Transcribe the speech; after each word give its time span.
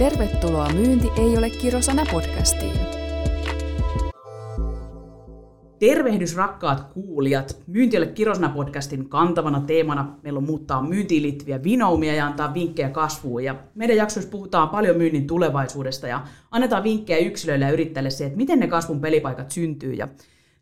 Tervetuloa 0.00 0.68
Myynti 0.68 1.08
ei 1.16 1.38
ole 1.38 1.50
kirosana 1.50 2.02
podcastiin. 2.12 2.72
Tervehdys 5.78 6.36
rakkaat 6.36 6.92
kuulijat. 6.92 7.62
Myynti 7.66 7.96
ei 7.96 8.02
ole 8.02 8.06
kirosana 8.06 8.48
podcastin 8.48 9.08
kantavana 9.08 9.60
teemana 9.60 10.16
meillä 10.22 10.38
on 10.38 10.44
muuttaa 10.44 10.82
myyntiin 10.82 11.22
liittyviä 11.22 11.62
vinoumia 11.62 12.14
ja 12.14 12.26
antaa 12.26 12.54
vinkkejä 12.54 12.90
kasvuun. 12.90 13.44
Ja 13.44 13.54
meidän 13.74 13.96
jaksoissa 13.96 14.30
puhutaan 14.30 14.68
paljon 14.68 14.96
myynnin 14.96 15.26
tulevaisuudesta 15.26 16.08
ja 16.08 16.26
annetaan 16.50 16.84
vinkkejä 16.84 17.18
yksilöille 17.18 17.64
ja 17.64 17.70
yrittäjille 17.70 18.10
se, 18.10 18.24
että 18.24 18.36
miten 18.36 18.60
ne 18.60 18.66
kasvun 18.66 19.00
pelipaikat 19.00 19.50
syntyy. 19.50 19.92
Ja 19.92 20.08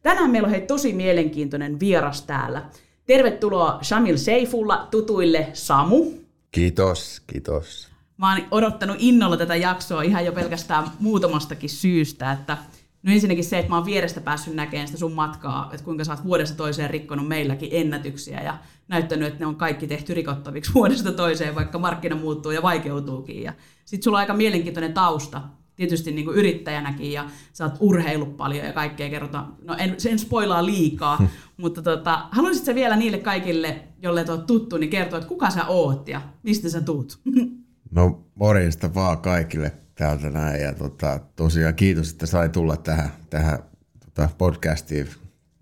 tänään 0.03 0.31
meillä 0.31 0.47
on 0.47 0.53
hei 0.53 0.61
tosi 0.61 0.93
mielenkiintoinen 0.93 1.81
vieras 1.81 2.23
täällä. 2.23 2.69
Tervetuloa 3.07 3.79
Shamil 3.83 4.17
Seifulla 4.17 4.89
tutuille 4.91 5.49
Samu. 5.53 6.07
Kiitos, 6.51 7.23
kiitos. 7.27 7.88
Mä 8.19 8.33
oon 8.33 8.47
odottanut 8.51 8.97
innolla 8.99 9.37
tätä 9.37 9.57
jaksoa 9.57 10.03
ihan 10.03 10.25
jo 10.25 10.33
pelkästään 10.33 10.91
muutamastakin 11.01 11.71
syystä, 11.71 12.33
että 12.33 12.59
No 13.03 13.13
ensinnäkin 13.13 13.45
se, 13.45 13.59
että 13.59 13.71
mä 13.71 13.77
oon 13.77 13.85
vierestä 13.85 14.21
päässyt 14.21 14.55
näkemään 14.55 14.87
sitä 14.89 14.99
sun 14.99 15.13
matkaa, 15.13 15.71
että 15.73 15.85
kuinka 15.85 16.05
sä 16.05 16.13
oot 16.13 16.25
vuodesta 16.25 16.57
toiseen 16.57 16.91
rikkonut 16.91 17.29
meilläkin 17.29 17.69
ennätyksiä 17.73 18.41
ja 18.41 18.59
näyttänyt, 18.89 19.29
että 19.29 19.41
ne 19.41 19.47
on 19.47 19.57
kaikki 19.57 19.87
tehty 19.87 20.15
rikottaviksi 20.15 20.75
vuodesta 20.81 21.13
toiseen, 21.13 21.55
vaikka 21.55 21.79
markkina 21.79 22.17
muuttuu 22.17 22.53
ja 22.53 22.63
vaikeutuukin. 22.63 23.43
Ja 23.43 23.53
sit 23.85 24.03
sulla 24.03 24.17
on 24.17 24.21
aika 24.21 24.35
mielenkiintoinen 24.35 24.93
tausta, 24.93 25.43
tietysti 25.77 26.13
niin 26.13 26.25
kuin 26.25 26.37
yrittäjänäkin 26.37 27.13
ja 27.13 27.31
sä 27.53 27.65
oot 27.65 27.75
urheillut 27.81 28.37
paljon 28.37 28.67
ja 28.67 28.73
kaikkea 28.73 29.11
kerrota. 29.11 29.45
No 29.65 29.77
en, 29.79 29.97
en 30.11 30.19
spoilaa 30.19 30.67
liikaa, 30.67 31.17
hmm. 31.17 31.29
mutta 31.57 31.83
tota, 31.83 32.29
haluaisit 32.31 32.65
sä 32.65 32.75
vielä 32.75 32.97
niille 32.97 33.19
kaikille, 33.19 33.83
jolle 34.03 34.25
oot 34.29 34.47
tuttu, 34.47 34.77
niin 34.77 34.91
kertoa, 34.91 35.19
että 35.19 35.29
kuka 35.29 35.51
sä 35.51 35.67
oot 35.67 36.09
ja 36.09 36.21
mistä 36.43 36.69
sä 36.69 36.81
tuut? 36.81 37.19
No 37.91 38.25
morjesta 38.35 38.95
vaan 38.95 39.19
kaikille 39.19 39.73
täältä 39.95 40.31
näin 40.31 40.63
ja 40.63 40.73
tota, 40.73 41.21
tosiaan 41.37 41.75
kiitos, 41.75 42.11
että 42.13 42.27
sai 42.27 42.49
tulla 42.49 42.77
tähän, 42.77 43.11
tähän 43.31 43.59
tota 44.05 44.29
podcastiin 44.39 45.09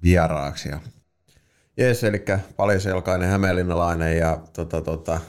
vieraaksi. 0.03 0.69
Ja 0.69 0.81
Jes, 1.77 2.05
eli 2.05 2.25
paljaselkainen 2.57 3.29
hämeenlinnalainen 3.29 4.19
ja 4.19 4.41
tota, 4.53 4.81
tota, 4.81 5.21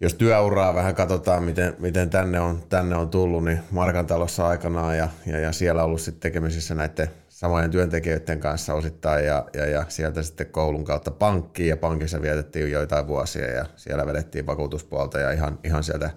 jos 0.00 0.14
työuraa 0.14 0.74
vähän 0.74 0.94
katsotaan, 0.94 1.42
miten, 1.42 1.76
miten 1.78 2.10
tänne, 2.10 2.40
on, 2.40 2.62
tänne 2.68 2.96
on 2.96 3.08
tullut, 3.08 3.44
niin 3.44 3.58
Markan 3.70 4.06
talossa 4.06 4.48
aikanaan 4.48 4.96
ja, 4.96 5.08
ja, 5.26 5.38
ja 5.38 5.52
siellä 5.52 5.84
ollut 5.84 6.00
sitten 6.00 6.20
tekemisissä 6.20 6.74
näiden 6.74 7.10
samojen 7.38 7.70
työntekijöiden 7.70 8.40
kanssa 8.40 8.74
osittain 8.74 9.26
ja, 9.26 9.48
ja, 9.54 9.66
ja 9.66 9.84
sieltä 9.88 10.22
sitten 10.22 10.46
koulun 10.46 10.84
kautta 10.84 11.10
pankkiin 11.10 11.68
ja 11.68 11.76
pankissa 11.76 12.22
vietettiin 12.22 12.70
joitain 12.70 13.06
vuosia 13.06 13.50
ja 13.50 13.66
siellä 13.76 14.06
vedettiin 14.06 14.46
vakuutuspuolta 14.46 15.18
ja 15.18 15.32
ihan, 15.32 15.58
ihan 15.64 15.84
sieltä 15.84 16.10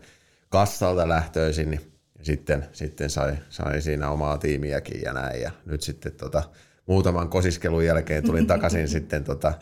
kassalta 0.50 1.10
lähtöisin, 1.10 1.70
niin 1.70 1.82
sitten, 2.22 2.66
sitten 2.72 3.10
sai, 3.10 3.38
sai 3.50 3.82
siinä 3.82 4.10
omaa 4.10 4.38
tiimiäkin 4.38 5.02
ja 5.02 5.14
näin. 5.14 5.42
Ja 5.42 5.52
nyt 5.66 5.82
sitten 5.82 6.12
tota, 6.12 6.44
muutaman 6.86 7.30
kosiskelun 7.30 7.86
jälkeen 7.86 8.24
tulin 8.24 8.48
takaisin 8.48 8.88
sitten 8.98 9.24
tota, 9.24 9.54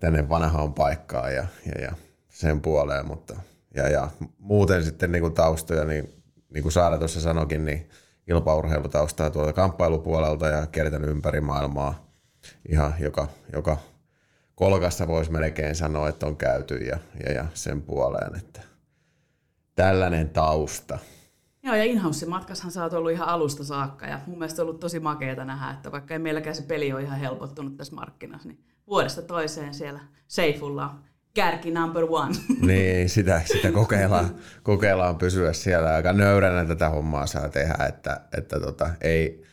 tänne 0.00 0.28
vanhaan 0.28 0.74
paikkaan 0.74 1.34
ja, 1.34 1.46
ja, 1.66 1.82
ja 1.82 1.92
sen 2.28 2.60
puoleen, 2.60 3.06
mutta 3.06 3.36
ja, 3.74 3.88
ja 3.88 4.08
muuten 4.38 4.84
sitten 4.84 5.12
niin 5.12 5.22
kuin 5.22 5.34
taustoja, 5.34 5.84
niin, 5.84 6.22
niin 6.54 6.62
kuin 6.62 6.72
Saara 6.72 6.98
tuossa 6.98 7.20
sanokin, 7.20 7.64
niin 7.64 7.88
kilpaurheilutaustaa 8.26 9.30
tuolta 9.30 9.52
kamppailupuolelta 9.52 10.46
ja 10.46 10.66
kiertänyt 10.66 11.10
ympäri 11.10 11.40
maailmaa 11.40 12.06
ihan 12.68 12.94
joka, 13.00 13.28
joka 13.52 13.76
kolkassa 14.54 15.08
voisi 15.08 15.32
melkein 15.32 15.74
sanoa, 15.74 16.08
että 16.08 16.26
on 16.26 16.36
käyty 16.36 16.76
ja, 16.76 16.98
ja, 17.26 17.32
ja 17.32 17.44
sen 17.54 17.82
puoleen, 17.82 18.36
että 18.36 18.60
tällainen 19.74 20.28
tausta. 20.28 20.98
Joo, 21.62 21.74
ja 21.74 21.84
inhouse 21.84 22.26
matkassahan 22.26 22.72
sä 22.72 22.82
oot 22.82 22.92
ollut 22.92 23.12
ihan 23.12 23.28
alusta 23.28 23.64
saakka, 23.64 24.06
ja 24.06 24.20
mun 24.26 24.38
mielestä 24.38 24.62
on 24.62 24.68
ollut 24.68 24.80
tosi 24.80 25.00
makeeta 25.00 25.44
nähdä, 25.44 25.70
että 25.70 25.92
vaikka 25.92 26.14
ei 26.14 26.18
meilläkään 26.18 26.56
se 26.56 26.62
peli 26.62 26.92
ole 26.92 27.02
ihan 27.02 27.18
helpottunut 27.18 27.76
tässä 27.76 27.94
markkinassa, 27.94 28.48
niin 28.48 28.64
vuodesta 28.86 29.22
toiseen 29.22 29.74
siellä 29.74 30.00
Seifulla 30.28 30.94
kärki 31.34 31.70
number 31.70 32.04
one. 32.08 32.34
Niin, 32.66 33.08
sitä, 33.08 33.42
sitä 33.44 33.72
kokeillaan, 33.72 34.34
kokeillaan 34.62 35.18
pysyä 35.18 35.52
siellä. 35.52 35.94
Aika 35.94 36.12
nöyränä 36.12 36.64
tätä 36.64 36.88
hommaa 36.88 37.26
saa 37.26 37.48
tehdä, 37.48 37.84
että, 37.88 38.20
että 38.38 38.60
tota, 38.60 38.90
ei, 39.00 39.44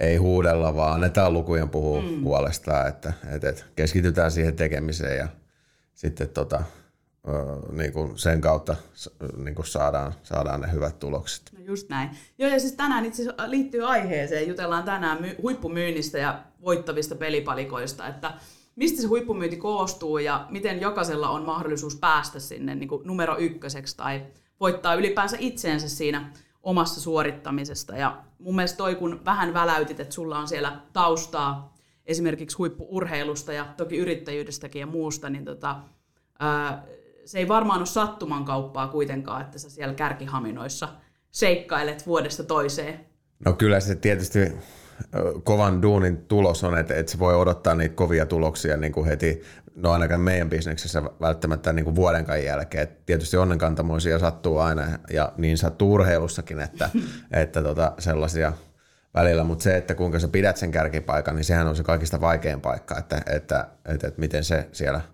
ei 0.00 0.16
huudella, 0.16 0.74
vaan 0.74 0.94
annetaan 0.94 1.32
lukujen 1.32 1.68
puhua 1.68 2.02
mm. 2.02 2.22
puolestaan, 2.22 2.88
että, 2.88 3.12
että, 3.34 3.48
että 3.48 3.64
keskitytään 3.76 4.30
siihen 4.30 4.56
tekemiseen 4.56 5.18
ja 5.18 5.28
sitten 5.94 6.28
tota, 6.28 6.62
niin 7.72 7.92
kuin 7.92 8.18
sen 8.18 8.40
kautta 8.40 8.76
niin 9.36 9.54
kuin 9.54 9.66
saadaan, 9.66 10.14
saadaan 10.22 10.60
ne 10.60 10.72
hyvät 10.72 10.98
tulokset. 10.98 11.42
No 11.58 11.64
just 11.64 11.88
näin. 11.88 12.10
Joo, 12.38 12.50
ja 12.50 12.60
siis 12.60 12.72
tänään 12.72 13.04
itse 13.04 13.22
liittyy 13.46 13.88
aiheeseen. 13.88 14.48
Jutellaan 14.48 14.84
tänään 14.84 15.20
my- 15.22 15.36
huippumyynnistä 15.42 16.18
ja 16.18 16.42
voittavista 16.62 17.14
pelipalikoista, 17.14 18.08
että 18.08 18.32
mistä 18.76 19.02
se 19.02 19.06
huippumyynti 19.06 19.56
koostuu 19.56 20.18
ja 20.18 20.46
miten 20.50 20.80
jokaisella 20.80 21.28
on 21.28 21.44
mahdollisuus 21.44 21.96
päästä 21.96 22.40
sinne 22.40 22.74
niin 22.74 22.88
kuin 22.88 23.06
numero 23.06 23.38
ykköseksi 23.38 23.96
tai 23.96 24.26
voittaa 24.60 24.94
ylipäänsä 24.94 25.36
itseensä 25.40 25.88
siinä 25.88 26.32
omassa 26.62 27.00
suorittamisesta. 27.00 27.96
Ja 27.96 28.22
mun 28.38 28.56
mielestä 28.56 28.76
toi, 28.76 28.94
kun 28.94 29.20
vähän 29.24 29.54
väläytit, 29.54 30.00
että 30.00 30.14
sulla 30.14 30.38
on 30.38 30.48
siellä 30.48 30.80
taustaa 30.92 31.74
esimerkiksi 32.06 32.56
huippuurheilusta 32.56 33.52
ja 33.52 33.66
toki 33.76 33.96
yrittäjyydestäkin 33.96 34.80
ja 34.80 34.86
muusta, 34.86 35.30
niin 35.30 35.44
tota, 35.44 35.76
ää, 36.38 36.84
se 37.24 37.38
ei 37.38 37.48
varmaan 37.48 37.78
ole 37.78 37.86
sattuman 37.86 38.44
kauppaa 38.44 38.88
kuitenkaan, 38.88 39.42
että 39.42 39.58
sä 39.58 39.70
siellä 39.70 39.94
kärkihaminoissa 39.94 40.88
seikkailet 41.30 42.06
vuodesta 42.06 42.44
toiseen. 42.44 43.06
No 43.44 43.52
kyllä 43.52 43.80
se 43.80 43.94
tietysti 43.94 44.38
kovan 45.44 45.82
duunin 45.82 46.16
tulos 46.16 46.64
on, 46.64 46.78
että, 46.78 46.94
että 46.94 47.12
se 47.12 47.18
voi 47.18 47.34
odottaa 47.34 47.74
niitä 47.74 47.94
kovia 47.94 48.26
tuloksia 48.26 48.76
niin 48.76 48.92
kuin 48.92 49.06
heti, 49.06 49.42
no 49.74 49.92
ainakaan 49.92 50.20
meidän 50.20 50.50
bisneksessä 50.50 51.02
välttämättä 51.20 51.72
niin 51.72 51.84
kuin 51.84 51.96
vuodenkaan 51.96 52.44
jälkeen. 52.44 52.82
Et 52.82 53.06
tietysti 53.06 53.36
onnenkantamoisia 53.36 54.18
sattuu 54.18 54.58
aina 54.58 54.98
ja 55.10 55.32
niin 55.36 55.58
sattuu 55.58 55.92
urheilussakin, 55.92 56.60
että, 56.60 56.90
että 57.30 57.62
tota, 57.62 57.92
sellaisia 57.98 58.52
välillä, 59.14 59.44
mutta 59.44 59.62
se, 59.62 59.76
että 59.76 59.94
kuinka 59.94 60.18
sä 60.18 60.28
pidät 60.28 60.56
sen 60.56 60.70
kärkipaikan, 60.70 61.36
niin 61.36 61.44
sehän 61.44 61.68
on 61.68 61.76
se 61.76 61.82
kaikista 61.82 62.20
vaikein 62.20 62.60
paikka, 62.60 62.98
että, 62.98 63.16
että, 63.16 63.36
että, 63.36 63.66
että, 63.84 64.06
että 64.06 64.20
miten 64.20 64.44
se 64.44 64.68
siellä– 64.72 65.00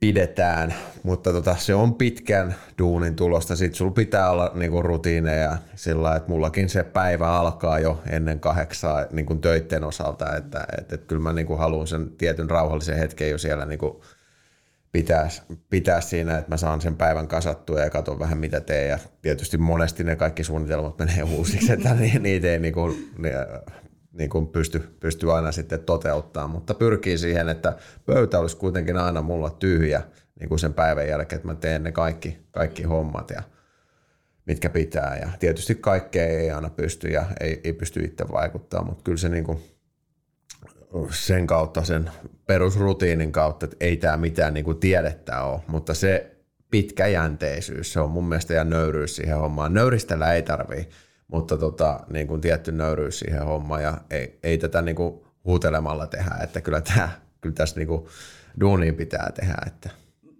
pidetään, 0.00 0.74
mutta 1.02 1.32
tota, 1.32 1.56
se 1.56 1.74
on 1.74 1.94
pitkän 1.94 2.54
duunin 2.78 3.16
tulosta. 3.16 3.56
Sitten 3.56 3.76
sulla 3.76 3.90
pitää 3.90 4.30
olla 4.30 4.50
niinku 4.54 4.82
rutiineja 4.82 5.56
sillä 5.74 6.16
että 6.16 6.28
mullakin 6.28 6.68
se 6.68 6.82
päivä 6.84 7.28
alkaa 7.28 7.78
jo 7.78 8.02
ennen 8.10 8.40
kahdeksaa 8.40 9.06
niinku 9.12 9.34
töiden 9.34 9.84
osalta, 9.84 10.36
että 10.36 10.66
et, 10.78 10.92
et 10.92 11.04
kyllä 11.04 11.22
mä 11.22 11.32
niinku 11.32 11.56
haluan 11.56 11.86
sen 11.86 12.10
tietyn 12.10 12.50
rauhallisen 12.50 12.98
hetken 12.98 13.30
jo 13.30 13.38
siellä 13.38 13.66
niinku 13.66 14.02
pitää, 14.92 15.28
pitää 15.70 16.00
siinä, 16.00 16.38
että 16.38 16.50
mä 16.50 16.56
saan 16.56 16.80
sen 16.80 16.96
päivän 16.96 17.28
kasattua 17.28 17.80
ja 17.80 17.90
katson 17.90 18.18
vähän 18.18 18.38
mitä 18.38 18.60
teen. 18.60 18.88
Ja 18.88 18.98
tietysti 19.22 19.58
monesti 19.58 20.04
ne 20.04 20.16
kaikki 20.16 20.44
suunnitelmat 20.44 20.98
menee 20.98 21.22
uusiksi, 21.22 21.72
että 21.72 21.94
niitä 22.20 22.48
ei 22.48 22.58
niinku, 22.58 22.94
niin 24.18 24.30
kuin 24.30 24.46
pysty, 24.46 24.96
pysty 25.00 25.32
aina 25.32 25.52
sitten 25.52 25.80
toteuttamaan, 25.80 26.50
mutta 26.50 26.74
pyrkii 26.74 27.18
siihen, 27.18 27.48
että 27.48 27.76
pöytä 28.06 28.38
olisi 28.38 28.56
kuitenkin 28.56 28.96
aina 28.96 29.22
mulla 29.22 29.50
tyhjä 29.50 30.02
niin 30.40 30.48
kuin 30.48 30.58
sen 30.58 30.74
päivän 30.74 31.08
jälkeen, 31.08 31.36
että 31.36 31.48
mä 31.48 31.54
teen 31.54 31.82
ne 31.82 31.92
kaikki, 31.92 32.38
kaikki 32.50 32.82
hommat 32.82 33.30
ja 33.30 33.42
mitkä 34.46 34.68
pitää. 34.70 35.18
Ja 35.20 35.28
tietysti 35.38 35.74
kaikkea 35.74 36.26
ei 36.26 36.50
aina 36.50 36.70
pysty 36.70 37.08
ja 37.08 37.24
ei, 37.40 37.60
ei 37.64 37.72
pysty 37.72 38.00
itse 38.00 38.24
vaikuttaa, 38.32 38.84
mutta 38.84 39.02
kyllä 39.04 39.18
se 39.18 39.28
niin 39.28 39.44
kuin 39.44 39.58
sen 41.10 41.46
kautta, 41.46 41.84
sen 41.84 42.10
perusrutiinin 42.46 43.32
kautta, 43.32 43.66
että 43.66 43.76
ei 43.80 43.96
tämä 43.96 44.16
mitään 44.16 44.54
niin 44.54 44.64
kuin 44.64 44.78
tiedettä 44.78 45.42
ole, 45.42 45.60
mutta 45.66 45.94
se 45.94 46.36
pitkäjänteisyys, 46.70 47.92
se 47.92 48.00
on 48.00 48.10
mun 48.10 48.28
mielestä 48.28 48.54
ja 48.54 48.64
nöyryys 48.64 49.16
siihen 49.16 49.38
hommaan. 49.38 49.74
Nöyristellä 49.74 50.32
ei 50.32 50.42
tarvii 50.42 50.88
mutta 51.28 51.56
tota, 51.56 52.00
niin 52.10 52.26
kuin 52.26 52.40
tietty 52.40 52.72
nöyryys 52.72 53.18
siihen 53.18 53.44
hommaan 53.44 53.82
ja 53.82 53.98
ei, 54.10 54.38
ei 54.42 54.58
tätä 54.58 54.82
niin 54.82 54.96
kuin 54.96 55.20
huutelemalla 55.44 56.06
tehdä, 56.06 56.38
että 56.42 56.60
kyllä, 56.60 56.80
tämä, 56.80 57.08
kyllä 57.40 57.54
tässä 57.54 57.76
niin 57.76 57.88
kuin 57.88 58.06
duuniin 58.60 58.94
pitää 58.94 59.32
tehdä. 59.34 59.56
Että. 59.66 59.90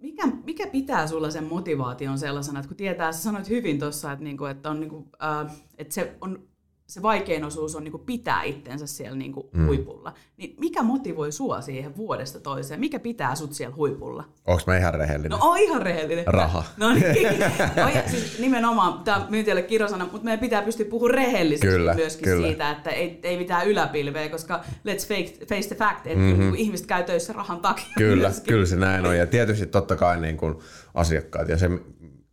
Mikä, 0.01 0.27
mikä 0.43 0.67
pitää 0.67 1.07
sulla 1.07 1.31
sen 1.31 1.43
motivaation 1.43 2.19
sellaisena, 2.19 2.59
että 2.59 2.67
kun 2.67 2.77
tietää, 2.77 3.11
sä 3.11 3.21
sanoit 3.21 3.49
hyvin 3.49 3.79
tuossa, 3.79 4.11
että, 4.11 4.23
niinku, 4.23 4.45
että, 4.45 4.69
on, 4.69 4.79
niinku, 4.79 5.07
äh, 5.23 5.55
että 5.77 5.93
se 5.93 6.15
on 6.21 6.48
se 6.89 7.01
vaikein 7.01 7.43
osuus 7.43 7.75
on 7.75 7.83
niin 7.83 7.99
pitää 8.05 8.43
itsensä 8.43 8.87
siellä 8.87 9.17
niin 9.17 9.33
kuin 9.33 9.47
mm. 9.53 9.67
huipulla. 9.67 10.13
Niin 10.37 10.55
mikä 10.59 10.83
motivoi 10.83 11.31
sua 11.31 11.61
siihen 11.61 11.97
vuodesta 11.97 12.39
toiseen? 12.39 12.79
Mikä 12.79 12.99
pitää 12.99 13.35
sut 13.35 13.53
siellä 13.53 13.75
huipulla? 13.75 14.23
Onko 14.47 14.63
mä 14.67 14.77
ihan 14.77 14.93
rehellinen? 14.93 15.31
No 15.31 15.37
on 15.41 15.57
ihan 15.57 15.81
rehellinen. 15.81 16.27
Raha. 16.27 16.63
No 16.77 16.93
niin. 16.93 17.39
no, 17.75 17.89
siis 18.07 18.39
nimenomaan, 18.39 19.03
tämä 19.03 19.27
myyntiölle 19.29 19.61
kirosana, 19.61 20.07
mutta 20.11 20.25
meidän 20.25 20.39
pitää 20.39 20.61
pystyä 20.61 20.85
puhumaan 20.85 21.13
rehellisesti 21.13 21.67
kyllä, 21.67 21.93
myöskin 21.93 22.23
kyllä. 22.23 22.47
siitä, 22.47 22.71
että 22.71 22.89
ei, 22.89 23.19
ei 23.23 23.37
mitään 23.37 23.67
yläpilveä, 23.67 24.29
koska 24.29 24.63
let's 24.67 25.07
face, 25.07 25.45
face 25.45 25.67
the 25.67 25.75
fact, 25.75 26.07
että 26.07 26.19
mm-hmm. 26.19 26.53
ihmiset 26.55 26.87
käy 26.87 27.03
töissä 27.03 27.33
rahan 27.33 27.59
takia 27.59 27.93
Kyllä, 27.97 28.27
myöskin. 28.27 28.53
kyllä 28.53 28.65
se 28.65 28.75
näin 28.75 29.05
on. 29.05 29.17
Ja 29.17 29.27
tietysti 29.27 29.65
totta 29.65 29.95
kai 29.95 30.21
niin 30.21 30.37
kuin 30.37 30.55
asiakkaat 30.93 31.49
ja 31.49 31.57
se 31.57 31.69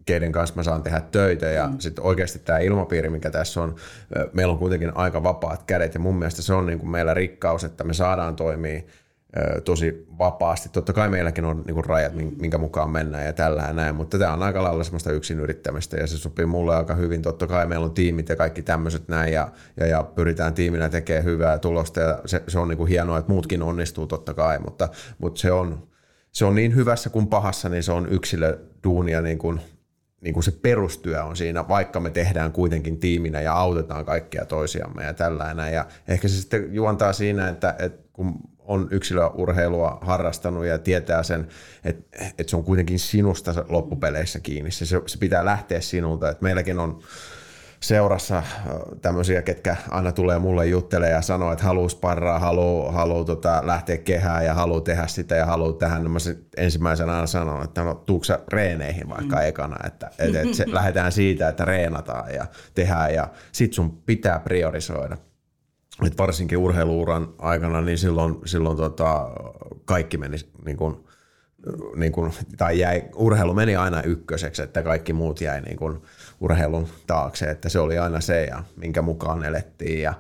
keiden 0.07 0.33
kanssa 0.33 0.57
mä 0.57 0.63
saan 0.63 0.83
tehdä 0.83 1.01
töitä 1.01 1.47
ja 1.47 1.67
mm. 1.67 1.79
sitten 1.79 2.05
oikeasti 2.05 2.39
tämä 2.39 2.59
ilmapiiri, 2.59 3.11
mikä 3.11 3.31
tässä 3.31 3.63
on, 3.63 3.75
meillä 4.33 4.53
on 4.53 4.59
kuitenkin 4.59 4.97
aika 4.97 5.23
vapaat 5.23 5.63
kädet 5.63 5.95
ja 5.95 6.01
mun 6.01 6.19
mielestä 6.19 6.43
se 6.43 6.55
on 6.55 6.67
niin 6.67 6.79
kuin 6.79 6.91
meillä 6.91 7.15
rikkaus, 7.15 7.65
että 7.65 7.85
me 7.85 7.95
saadaan 7.95 8.37
toimia 8.37 8.81
tosi 9.65 10.07
vapaasti. 10.19 10.69
Totta 10.69 10.93
kai 10.93 11.09
meilläkin 11.09 11.45
on 11.45 11.63
niin 11.67 11.75
kuin 11.75 11.85
rajat, 11.85 12.13
minkä 12.15 12.59
mukaan 12.59 12.91
mennään 12.91 13.27
ja 13.27 13.33
tällä 13.33 13.63
ja 13.63 13.73
näin, 13.73 13.95
mutta 13.95 14.19
tämä 14.19 14.33
on 14.33 14.43
aika 14.43 14.63
lailla 14.63 14.85
semmoista 14.85 15.13
yksin 15.13 15.41
yrittämistä 15.41 15.97
ja 15.97 16.07
se 16.07 16.19
sopii 16.19 16.47
mulle 16.47 16.77
aika 16.77 16.95
hyvin. 16.95 17.23
Totta 17.23 17.47
kai 17.47 17.67
meillä 17.67 17.85
on 17.85 17.95
tiimit 17.95 18.29
ja 18.29 18.37
kaikki 18.37 18.63
tämmöiset 18.63 19.09
näin 19.09 19.33
ja, 19.33 19.49
ja, 19.77 19.87
ja 19.87 20.03
pyritään 20.03 20.55
tiiminä 20.55 20.89
tekemään 20.89 21.25
hyvää 21.25 21.59
tulosta 21.59 22.01
ja 22.01 22.19
se, 22.27 22.43
se 22.49 22.59
on 22.59 22.69
niin 22.69 22.79
kuin 22.79 22.89
hienoa, 22.89 23.19
että 23.19 23.33
muutkin 23.33 23.63
onnistuu 23.63 24.07
totta 24.07 24.35
kai, 24.35 24.59
mutta, 24.59 24.89
mutta 25.19 25.41
se, 25.41 25.53
on, 25.53 25.89
se 26.33 26.45
on 26.45 26.55
niin 26.55 26.75
hyvässä 26.75 27.11
kuin 27.11 27.27
pahassa, 27.27 27.69
niin 27.69 27.83
se 27.83 27.93
on 27.93 28.09
yksilöduunia 28.11 29.21
niin 29.21 29.39
kuin 29.39 29.61
niin 30.21 30.35
kuin 30.35 30.45
se 30.45 30.51
perustyö 30.51 31.25
on 31.25 31.37
siinä, 31.37 31.69
vaikka 31.69 32.01
me 32.01 32.11
tehdään 32.11 32.53
kuitenkin 32.53 32.99
tiiminä 32.99 33.41
ja 33.41 33.53
autetaan 33.53 34.05
kaikkia 34.05 34.45
toisiamme 34.45 35.05
ja 35.05 35.15
tällainen. 35.15 35.75
Ja 35.75 35.87
ehkä 36.09 36.29
se 36.29 36.35
sitten 36.35 36.75
juontaa 36.75 37.13
siinä, 37.13 37.49
että, 37.49 37.75
että 37.79 38.09
kun 38.13 38.35
on 38.59 38.89
yksilöurheilua 38.91 39.99
harrastanut 40.01 40.67
ja 40.67 40.79
tietää 40.79 41.23
sen, 41.23 41.49
että, 41.85 42.25
että 42.25 42.51
se 42.51 42.57
on 42.57 42.65
kuitenkin 42.65 42.99
sinusta 42.99 43.65
loppupeleissä 43.69 44.41
kiinni. 44.41 44.71
Se, 44.71 44.87
se 44.87 45.19
pitää 45.19 45.45
lähteä 45.45 45.81
sinulta. 45.81 46.31
Että 46.31 46.43
meilläkin 46.43 46.79
on 46.79 47.03
seurassa 47.81 48.43
tämmöisiä, 49.03 49.43
ketkä 49.43 49.77
aina 49.91 50.13
tulee 50.13 50.39
mulle 50.39 50.67
juttelemaan 50.67 51.15
ja 51.15 51.23
sanoo, 51.23 51.53
että 51.53 51.65
haluaa 51.65 51.89
sparraa, 51.89 52.39
haluaa, 52.39 52.93
haluaa 52.93 53.25
tota, 53.25 53.63
lähteä 53.65 53.97
kehään 53.97 54.45
ja 54.45 54.55
haluaa 54.55 54.81
tehdä 54.81 55.07
sitä 55.07 55.37
ja 55.37 55.47
haluaa 55.47 55.73
tehdä. 55.73 55.99
No 55.99 56.09
mä 56.09 56.19
ensimmäisenä 56.57 57.15
aina 57.15 57.27
sanon, 57.27 57.65
että 57.65 57.85
no 57.85 57.95
tuukse 57.95 58.39
reeneihin 58.49 59.09
vaikka 59.09 59.37
mm. 59.37 59.43
ekana, 59.43 59.77
että 59.87 60.11
et, 60.19 60.35
et 60.35 60.55
se, 60.55 60.65
lähdetään 60.69 61.13
siitä, 61.13 61.49
että 61.49 61.65
reenataan 61.65 62.35
ja 62.35 62.47
tehdään 62.75 63.15
ja 63.15 63.29
sit 63.53 63.73
sun 63.73 64.03
pitää 64.07 64.39
priorisoida. 64.39 65.17
Et 66.07 66.19
varsinkin 66.19 66.59
urheiluuran 66.59 67.29
aikana, 67.39 67.81
niin 67.81 67.99
silloin, 67.99 68.37
silloin 68.45 68.77
tota, 68.77 69.31
kaikki 69.85 70.19
meni 70.19 70.37
niin 70.65 70.77
kuin, 70.77 71.07
niin 71.97 72.13
kuin, 72.13 72.33
tai 72.57 72.79
jäi, 72.79 73.03
urheilu 73.15 73.55
meni 73.55 73.77
aina 73.77 74.03
ykköseksi, 74.03 74.63
että 74.63 74.83
kaikki 74.83 75.13
muut 75.13 75.41
jäi 75.41 75.61
niin 75.61 75.77
kuin, 75.77 76.03
urheilun 76.41 76.89
taakse, 77.07 77.51
että 77.51 77.69
se 77.69 77.79
oli 77.79 77.99
aina 77.99 78.21
se, 78.21 78.45
ja 78.45 78.63
minkä 78.77 79.03
mukaan 79.03 79.45
elettiin. 79.45 80.03
Ja 80.03 80.15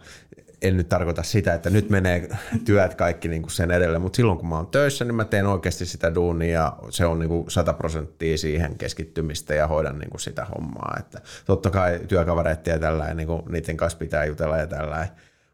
en 0.62 0.76
nyt 0.76 0.88
tarkoita 0.88 1.22
sitä, 1.22 1.54
että 1.54 1.70
nyt 1.70 1.90
menee 1.90 2.28
työt 2.64 2.94
kaikki 2.94 3.28
niin 3.28 3.42
kuin 3.42 3.52
sen 3.52 3.70
edelle, 3.70 3.98
mutta 3.98 4.16
silloin 4.16 4.38
kun 4.38 4.48
mä 4.48 4.56
oon 4.56 4.66
töissä, 4.66 5.04
niin 5.04 5.14
mä 5.14 5.24
teen 5.24 5.46
oikeasti 5.46 5.86
sitä 5.86 6.14
duunia 6.14 6.52
ja 6.52 6.76
se 6.90 7.06
on 7.06 7.18
niin 7.18 7.28
kuin 7.28 7.50
100 7.50 7.72
prosenttia 7.72 8.38
siihen 8.38 8.78
keskittymistä 8.78 9.54
ja 9.54 9.66
hoidan 9.66 9.98
niin 9.98 10.10
kuin 10.10 10.20
sitä 10.20 10.44
hommaa. 10.44 10.96
Että 10.98 11.20
totta 11.44 11.70
kai 11.70 12.00
työkavereiden 12.08 12.72
ja 12.72 12.78
tällä, 12.78 13.14
niin 13.14 13.26
kuin 13.26 13.42
niiden 13.48 13.76
kanssa 13.76 13.98
pitää 13.98 14.24
jutella 14.24 14.56
ja 14.56 14.66
tällä, 14.66 15.08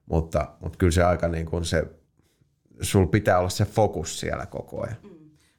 mutta, 0.07 0.49
mutta 0.61 0.79
kyllä 0.79 0.93
se 0.93 1.03
aika 1.03 1.29
niin 1.29 1.47
kuin 1.47 1.65
se, 1.65 1.85
sul 2.81 3.07
pitää 3.07 3.39
olla 3.39 3.49
se 3.49 3.65
fokus 3.65 4.21
siellä 4.21 4.47
koko 4.47 4.83
ajan. 4.83 5.12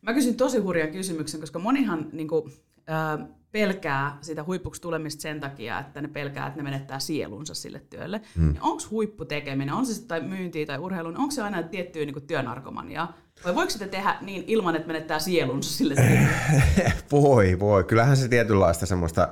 Mä 0.03 0.13
kysyn 0.13 0.35
tosi 0.35 0.57
hurjan 0.57 0.91
kysymyksen, 0.91 1.39
koska 1.39 1.59
monihan 1.59 2.09
niin 2.11 2.27
kuin, 2.27 2.53
äh, 2.89 3.27
pelkää 3.51 4.17
sitä 4.21 4.43
huipuksi 4.43 4.81
tulemista 4.81 5.21
sen 5.21 5.39
takia, 5.39 5.79
että 5.79 6.01
ne 6.01 6.07
pelkää, 6.07 6.47
että 6.47 6.59
ne 6.59 6.63
menettää 6.63 6.99
sielunsa 6.99 7.53
sille 7.53 7.81
työlle. 7.89 8.21
Hmm. 8.35 8.53
Niin 8.53 8.61
onko 8.61 8.83
huipputekeminen, 8.91 9.73
on 9.73 9.85
se 9.85 9.93
sitten 9.93 10.07
tai 10.07 10.29
myyntiä 10.29 10.65
tai 10.65 10.77
urheilu, 10.77 11.09
niin 11.09 11.19
onko 11.19 11.31
se 11.31 11.41
aina 11.41 11.63
tiettyä 11.63 12.05
niin 12.05 12.27
työnarkomaniaa? 12.27 13.17
Vai 13.45 13.55
voiko 13.55 13.69
sitä 13.69 13.87
tehdä 13.87 14.15
niin 14.21 14.43
ilman, 14.47 14.75
että 14.75 14.87
menettää 14.87 15.19
sielunsa 15.19 15.77
sille 15.77 15.95
työlle? 15.95 16.29
voi, 17.11 17.59
voi. 17.59 17.83
Kyllähän 17.83 18.17
se 18.17 18.27
tietynlaista 18.27 18.85
semmoista 18.85 19.27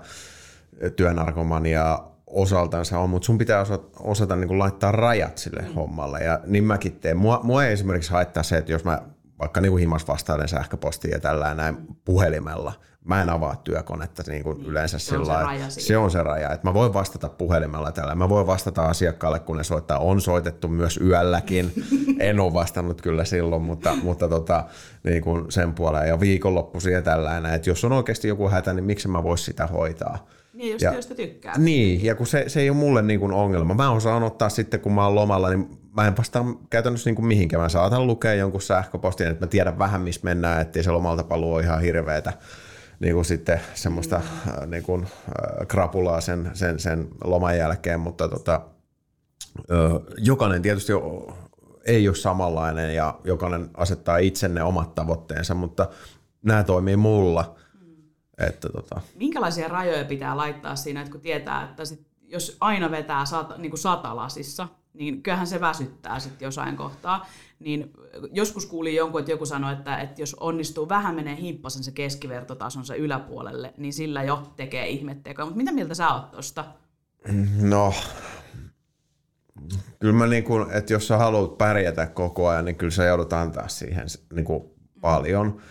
työnarkomaniaa 0.96 2.12
osaltansa 2.28 3.00
on, 3.00 3.10
mutta 3.10 3.26
sun 3.26 3.38
pitää 3.38 3.62
osata, 3.62 3.88
osata 4.00 4.36
niin 4.36 4.60
laittaa 4.60 4.92
rajat 4.92 5.38
sille 5.38 5.62
mm. 5.62 5.74
hommalle. 5.74 6.20
Ja 6.20 6.40
niin 6.46 6.64
mäkin 6.64 6.92
teen. 6.92 7.18
Mua, 7.18 7.40
mua 7.44 7.66
ei 7.66 7.74
esimerkiksi 7.74 8.12
haittaa 8.12 8.44
se, 8.44 8.58
että 8.58 8.72
jos 8.72 8.84
mä 8.84 9.02
vaikka 9.42 9.62
niin 9.62 9.72
kuin 9.72 9.80
himas 9.80 10.08
vastailen 10.08 10.48
sähköpostia 10.48 11.12
ja 11.12 11.20
tällä 11.20 11.54
näin 11.54 11.78
puhelimella. 12.06 12.74
Mä 13.06 13.22
en 13.22 13.30
avaa 13.30 13.56
työkonetta 13.56 14.24
niin 14.28 14.44
kuin 14.44 14.58
niin, 14.58 14.68
yleensä 14.68 15.00
se 15.00 15.06
sillä 15.06 15.38
on 15.38 15.60
se, 15.70 15.98
on 15.98 16.12
se 16.12 16.24
raja. 16.24 16.52
Että 16.52 16.68
mä 16.68 16.74
voin 16.74 16.94
vastata 16.94 17.30
puhelimella 17.30 17.92
tällä. 17.92 18.16
Mä 18.16 18.30
voin 18.30 18.48
vastata 18.48 18.84
asiakkaalle, 18.84 19.40
kun 19.40 19.58
ne 19.58 19.64
soittaa. 19.64 20.00
On 20.00 20.22
soitettu 20.22 20.68
myös 20.68 21.00
yölläkin. 21.04 21.74
en 22.20 22.40
ole 22.40 22.54
vastannut 22.54 23.02
kyllä 23.02 23.26
silloin, 23.26 23.62
mutta, 23.62 23.96
mutta 24.04 24.30
tota, 24.30 24.64
niin 25.04 25.24
kuin 25.24 25.52
sen 25.52 25.74
puoleen. 25.74 26.08
Ja 26.08 26.20
viikonloppuisia 26.20 26.94
ja 26.94 27.02
tällä 27.02 27.42
Että 27.56 27.70
jos 27.70 27.86
on 27.86 27.92
oikeasti 27.92 28.28
joku 28.28 28.50
hätä, 28.50 28.74
niin 28.74 28.86
miksi 28.86 29.08
mä 29.08 29.24
vois 29.24 29.46
sitä 29.46 29.68
hoitaa? 29.68 30.28
Niin, 30.54 30.72
jos 30.72 30.82
ja, 30.82 30.92
työstä 30.92 31.16
tykkää. 31.16 31.58
Niin, 31.58 32.04
ja 32.04 32.16
kun 32.16 32.28
se, 32.28 32.44
se 32.48 32.62
ei 32.62 32.70
ole 32.70 32.78
mulle 32.78 33.02
niin 33.02 33.20
kuin 33.20 33.34
ongelma. 33.34 33.74
Mä 33.74 33.92
osaan 33.92 34.24
ottaa 34.24 34.50
sitten, 34.50 34.80
kun 34.80 34.92
mä 34.92 35.06
oon 35.06 35.16
lomalla, 35.16 35.50
niin 35.50 35.81
mä 35.96 36.08
en 36.08 36.18
vastaa 36.18 36.46
käytännössä 36.70 37.10
niin 37.10 37.16
kuin 37.16 37.26
mihinkään. 37.26 37.62
Mä 37.62 37.70
saatan 37.70 38.08
lukea 38.08 38.34
jonkun 38.34 38.62
sähköpostin, 38.62 39.28
että 39.28 39.46
mä 39.46 39.50
tiedän 39.50 39.80
vähän, 39.80 40.02
missä 40.02 40.22
mennään, 40.24 40.62
ettei 40.62 40.84
se 40.84 40.92
lomalta 40.92 41.24
paluu 41.24 41.54
ole 41.54 41.64
ihan 41.64 41.82
hirveetä 41.82 42.34
niin 43.00 43.14
kuin 43.14 43.26
sitten 43.26 43.62
semmoista 43.74 44.18
mm. 44.46 44.70
niin 44.70 44.84
kuin, 44.84 45.04
äh, 45.04 45.68
krapulaa 45.68 46.22
sen, 46.22 46.52
sen, 46.54 46.80
sen 46.80 47.08
loman 47.24 47.58
jälkeen, 47.58 48.00
mutta 48.00 48.28
tota, 48.28 48.62
jokainen 50.18 50.62
tietysti 50.62 50.94
ei 51.86 52.08
ole 52.08 52.16
samanlainen 52.16 52.96
ja 52.96 53.20
jokainen 53.24 53.70
asettaa 53.74 54.18
itsenne 54.18 54.64
omat 54.64 54.96
tavoitteensa, 54.96 55.54
mutta 55.54 55.90
nämä 56.42 56.64
toimii 56.64 56.98
mulla. 56.98 57.56
Mm. 57.82 57.96
Että 58.48 58.70
tota. 58.70 59.02
Minkälaisia 59.16 59.68
rajoja 59.68 60.06
pitää 60.06 60.38
laittaa 60.38 60.76
siinä, 60.76 61.02
että 61.02 61.12
kun 61.12 61.22
tietää, 61.22 61.64
että 61.64 61.86
sit, 61.86 62.08
jos 62.22 62.58
aina 62.60 62.92
vetää 62.92 63.26
sata, 63.26 63.58
niin 63.58 63.72
kuin 63.72 63.80
satalasissa, 63.80 64.68
niin 64.94 65.24
kyllähän 65.24 65.48
se 65.48 65.62
väsyttää 65.62 66.20
sitten 66.20 66.46
jossain 66.46 66.78
kohtaa. 66.78 67.26
Niin 67.60 67.94
joskus 68.32 68.66
kuulin 68.66 68.96
jonkun, 68.96 69.20
että 69.20 69.32
joku 69.32 69.46
sanoi, 69.46 69.74
että, 69.74 69.98
että 69.98 70.22
jos 70.22 70.36
onnistuu 70.36 70.90
vähän 70.90 71.16
menee 71.16 71.36
himppasen 71.36 71.84
se 71.84 71.92
keskivertotasonsa 71.92 72.96
yläpuolelle, 72.96 73.74
niin 73.78 73.94
sillä 73.94 74.24
jo 74.24 74.54
tekee 74.56 74.88
ihmettekoja. 74.88 75.46
Mutta 75.46 75.58
mitä 75.58 75.72
mieltä 75.72 75.94
sä 75.94 76.10
oot 76.10 76.32
tosta? 76.32 76.66
No, 77.62 77.94
kyllä 80.00 80.14
mä 80.14 80.28
niin 80.28 80.44
kuin, 80.44 80.72
että 80.72 80.94
jos 80.94 81.08
sä 81.08 81.18
haluat 81.18 81.58
pärjätä 81.58 82.06
koko 82.06 82.48
ajan, 82.48 82.66
niin 82.66 82.76
kyllä 82.76 82.92
sä 82.92 83.04
joudut 83.04 83.34
antaa 83.34 83.68
siihen 83.68 84.08
niin 84.34 84.46
kuin 84.46 84.64
paljon. 85.02 85.62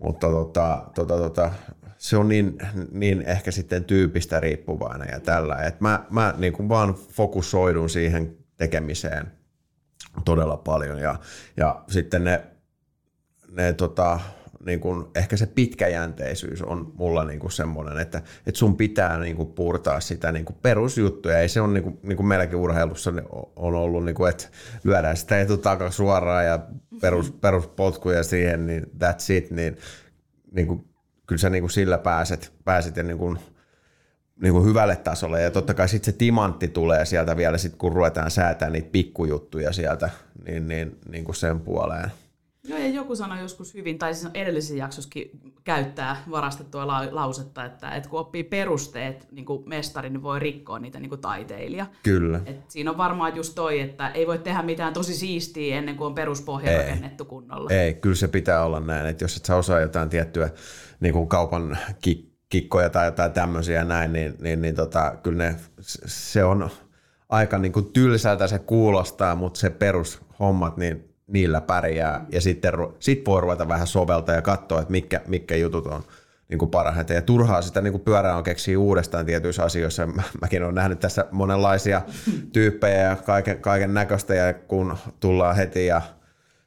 Mutta 0.00 0.26
tota, 0.26 0.90
tota, 0.94 1.16
tota, 1.16 1.50
se 1.98 2.16
on 2.16 2.28
niin, 2.28 2.58
niin 2.92 3.22
ehkä 3.22 3.50
sitten 3.50 3.84
tyypistä 3.84 4.40
riippuvainen 4.40 5.08
ja 5.12 5.20
tällä. 5.20 5.56
Et 5.56 5.80
mä 5.80 6.06
mä 6.10 6.34
niin 6.38 6.52
kuin 6.52 6.68
vaan 6.68 6.94
fokusoidun 6.94 7.90
siihen 7.90 8.37
tekemiseen 8.58 9.32
todella 10.24 10.56
paljon. 10.56 10.98
Ja, 10.98 11.18
ja 11.56 11.84
sitten 11.88 12.24
ne, 12.24 12.44
ne 13.50 13.72
tota, 13.72 14.20
niin 14.66 14.80
kun, 14.80 15.10
ehkä 15.14 15.36
se 15.36 15.46
pitkäjänteisyys 15.46 16.62
on 16.62 16.92
mulla 16.94 17.24
niin 17.24 17.40
kuin 17.40 17.52
semmoinen, 17.52 17.98
että, 17.98 18.18
että 18.46 18.58
sun 18.58 18.76
pitää 18.76 19.18
niin 19.18 19.36
kuin 19.36 19.52
purtaa 19.52 20.00
sitä 20.00 20.32
niin 20.32 20.44
kuin 20.44 20.56
perusjuttuja. 20.62 21.38
Ei 21.38 21.48
se 21.48 21.60
on 21.60 21.74
niin 21.74 21.84
kuin, 21.84 21.98
niin 22.02 22.16
kuin 22.16 22.26
meilläkin 22.26 22.58
urheilussa 22.58 23.12
on 23.56 23.74
ollut, 23.74 24.04
niin 24.04 24.14
kuin, 24.14 24.30
että 24.30 24.48
lyödään 24.84 25.16
sitä 25.16 25.40
etutaka 25.40 25.90
suoraan 25.90 26.46
ja 26.46 26.58
perus, 27.00 27.30
peruspotkuja 27.30 28.22
siihen, 28.22 28.66
niin 28.66 28.82
that's 28.82 29.32
it. 29.32 29.50
Niin, 29.50 29.76
niin 30.52 30.66
kuin, 30.66 30.84
kyllä 31.26 31.40
sä 31.40 31.50
niin 31.50 31.62
kuin 31.62 31.70
sillä 31.70 31.98
pääset, 31.98 32.52
pääset 32.64 32.96
ja 32.96 33.02
niin 33.02 33.18
kuin, 33.18 33.38
niin 34.42 34.52
kuin 34.52 34.64
hyvälle 34.64 34.96
tasolle. 34.96 35.42
Ja 35.42 35.50
totta 35.50 35.74
kai 35.74 35.88
sitten 35.88 36.12
se 36.12 36.18
timantti 36.18 36.68
tulee 36.68 37.04
sieltä 37.04 37.36
vielä, 37.36 37.58
sit 37.58 37.74
kun 37.76 37.92
ruvetaan 37.92 38.30
säätämään 38.30 38.72
niitä 38.72 38.88
pikkujuttuja 38.92 39.72
sieltä, 39.72 40.10
niin, 40.46 40.68
niin, 40.68 40.98
niin 41.08 41.24
kuin 41.24 41.36
sen 41.36 41.60
puoleen. 41.60 42.10
Joo, 42.68 42.78
ja 42.78 42.88
joku 42.88 43.16
sanoi 43.16 43.38
joskus 43.38 43.74
hyvin, 43.74 43.98
tai 43.98 44.14
siis 44.14 44.32
edellisessä 44.34 44.74
jaksossakin 44.74 45.30
käyttää 45.64 46.16
varastettua 46.30 46.86
la- 46.86 47.08
lausetta, 47.10 47.64
että, 47.64 47.90
että 47.90 48.08
kun 48.08 48.20
oppii 48.20 48.44
perusteet 48.44 49.28
niin 49.32 49.44
kuin 49.44 49.68
mestari, 49.68 50.10
niin 50.10 50.22
voi 50.22 50.38
rikkoa 50.40 50.78
niitä 50.78 51.00
niin 51.00 51.08
kuin 51.08 51.20
taiteilija. 51.20 51.86
Kyllä. 52.02 52.40
Et 52.46 52.70
siinä 52.70 52.90
on 52.90 52.96
varmaan 52.96 53.36
just 53.36 53.54
toi, 53.54 53.80
että 53.80 54.08
ei 54.08 54.26
voi 54.26 54.38
tehdä 54.38 54.62
mitään 54.62 54.92
tosi 54.92 55.14
siistiä 55.14 55.76
ennen 55.76 55.96
kuin 55.96 56.06
on 56.06 56.14
peruspohja 56.14 56.70
ei. 56.70 56.78
rakennettu 56.78 57.24
kunnolla. 57.24 57.70
Ei, 57.70 57.94
kyllä 57.94 58.16
se 58.16 58.28
pitää 58.28 58.64
olla 58.64 58.80
näin, 58.80 59.06
että 59.06 59.24
jos 59.24 59.36
et 59.36 59.44
sä 59.44 59.56
osaa 59.56 59.80
jotain 59.80 60.08
tiettyä 60.08 60.50
niin 61.00 61.12
kuin 61.12 61.28
kaupan 61.28 61.78
kik- 62.08 62.28
kikkoja 62.48 62.90
tai 62.90 63.06
jotain 63.06 63.32
tämmöisiä 63.32 63.84
näin, 63.84 64.12
niin, 64.12 64.34
niin, 64.40 64.62
niin 64.62 64.74
tota, 64.74 65.14
kyllä 65.22 65.44
ne, 65.44 65.56
se 66.06 66.44
on 66.44 66.70
aika 67.28 67.58
niin 67.58 67.72
kuin 67.72 67.92
tylsältä 67.92 68.46
se 68.46 68.58
kuulostaa, 68.58 69.34
mutta 69.34 69.60
se 69.60 69.70
perushommat, 69.70 70.76
niin 70.76 71.14
niillä 71.26 71.60
pärjää. 71.60 72.26
Ja 72.32 72.40
sitten 72.40 72.72
sit 73.00 73.26
voi 73.26 73.40
ruveta 73.40 73.68
vähän 73.68 73.86
soveltaa 73.86 74.34
ja 74.34 74.42
katsoa, 74.42 74.80
että 74.80 74.92
mitkä, 74.92 75.20
mitkä 75.26 75.56
jutut 75.56 75.86
on 75.86 76.02
niin 76.48 76.58
kuin 76.58 76.70
parhaiten. 76.70 77.14
Ja 77.14 77.22
turhaa 77.22 77.62
sitä 77.62 77.80
niin 77.80 77.92
kuin 77.92 78.04
pyörää 78.04 78.36
on 78.36 78.44
keksiä 78.44 78.78
uudestaan 78.78 79.26
tietyissä 79.26 79.62
asioissa. 79.62 80.06
Mäkin 80.40 80.62
olen 80.62 80.74
nähnyt 80.74 81.00
tässä 81.00 81.24
monenlaisia 81.30 82.02
tyyppejä 82.52 83.02
ja 83.02 83.16
kaiken, 83.16 83.60
kaiken 83.60 83.94
näköistä, 83.94 84.34
ja 84.34 84.54
kun 84.54 84.96
tullaan 85.20 85.56
heti 85.56 85.86
ja 85.86 86.02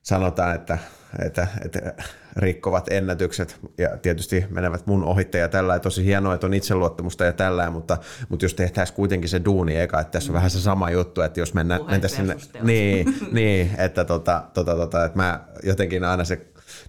sanotaan, 0.01 0.55
että 0.55 0.77
että, 1.25 1.47
että 1.65 1.93
rikkovat 2.35 2.87
ennätykset 2.91 3.59
ja 3.77 3.97
tietysti 3.97 4.45
menevät 4.49 4.87
mun 4.87 5.03
ohitte 5.03 5.37
ja 5.37 5.47
tällä. 5.47 5.79
Tosi 5.79 6.05
hienoa, 6.05 6.33
että 6.33 6.47
on 6.47 6.53
itseluottamusta 6.53 7.25
ja 7.25 7.33
tällä, 7.33 7.69
mutta, 7.69 7.97
mutta 8.29 8.45
jos 8.45 8.53
tehtäisiin 8.53 8.95
kuitenkin 8.95 9.29
se 9.29 9.41
duuni 9.45 9.77
eka, 9.77 9.99
että 9.99 10.11
tässä 10.11 10.31
on 10.31 10.35
vähän 10.35 10.49
se 10.49 10.59
sama 10.59 10.89
juttu, 10.89 11.21
että 11.21 11.39
jos 11.39 11.53
mennä, 11.53 11.79
mentäisiin 11.89 12.17
sinne, 12.17 12.35
niin, 12.71 13.15
niin, 13.31 13.71
että, 13.77 14.05
tota, 14.05 14.43
tota, 14.53 14.75
tota, 14.75 15.05
että 15.05 15.17
mä 15.17 15.39
jotenkin 15.63 16.03
aina 16.03 16.23
se 16.23 16.35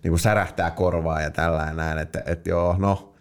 niin 0.03 0.11
kuin 0.11 0.21
särähtää 0.21 0.71
korvaa 0.71 1.21
ja 1.21 1.31
tällä 1.31 1.63
ja 1.63 1.75
näin, 1.75 1.99
että, 1.99 2.23
että 2.27 2.51
joo, 2.51 2.77
no 2.79 3.12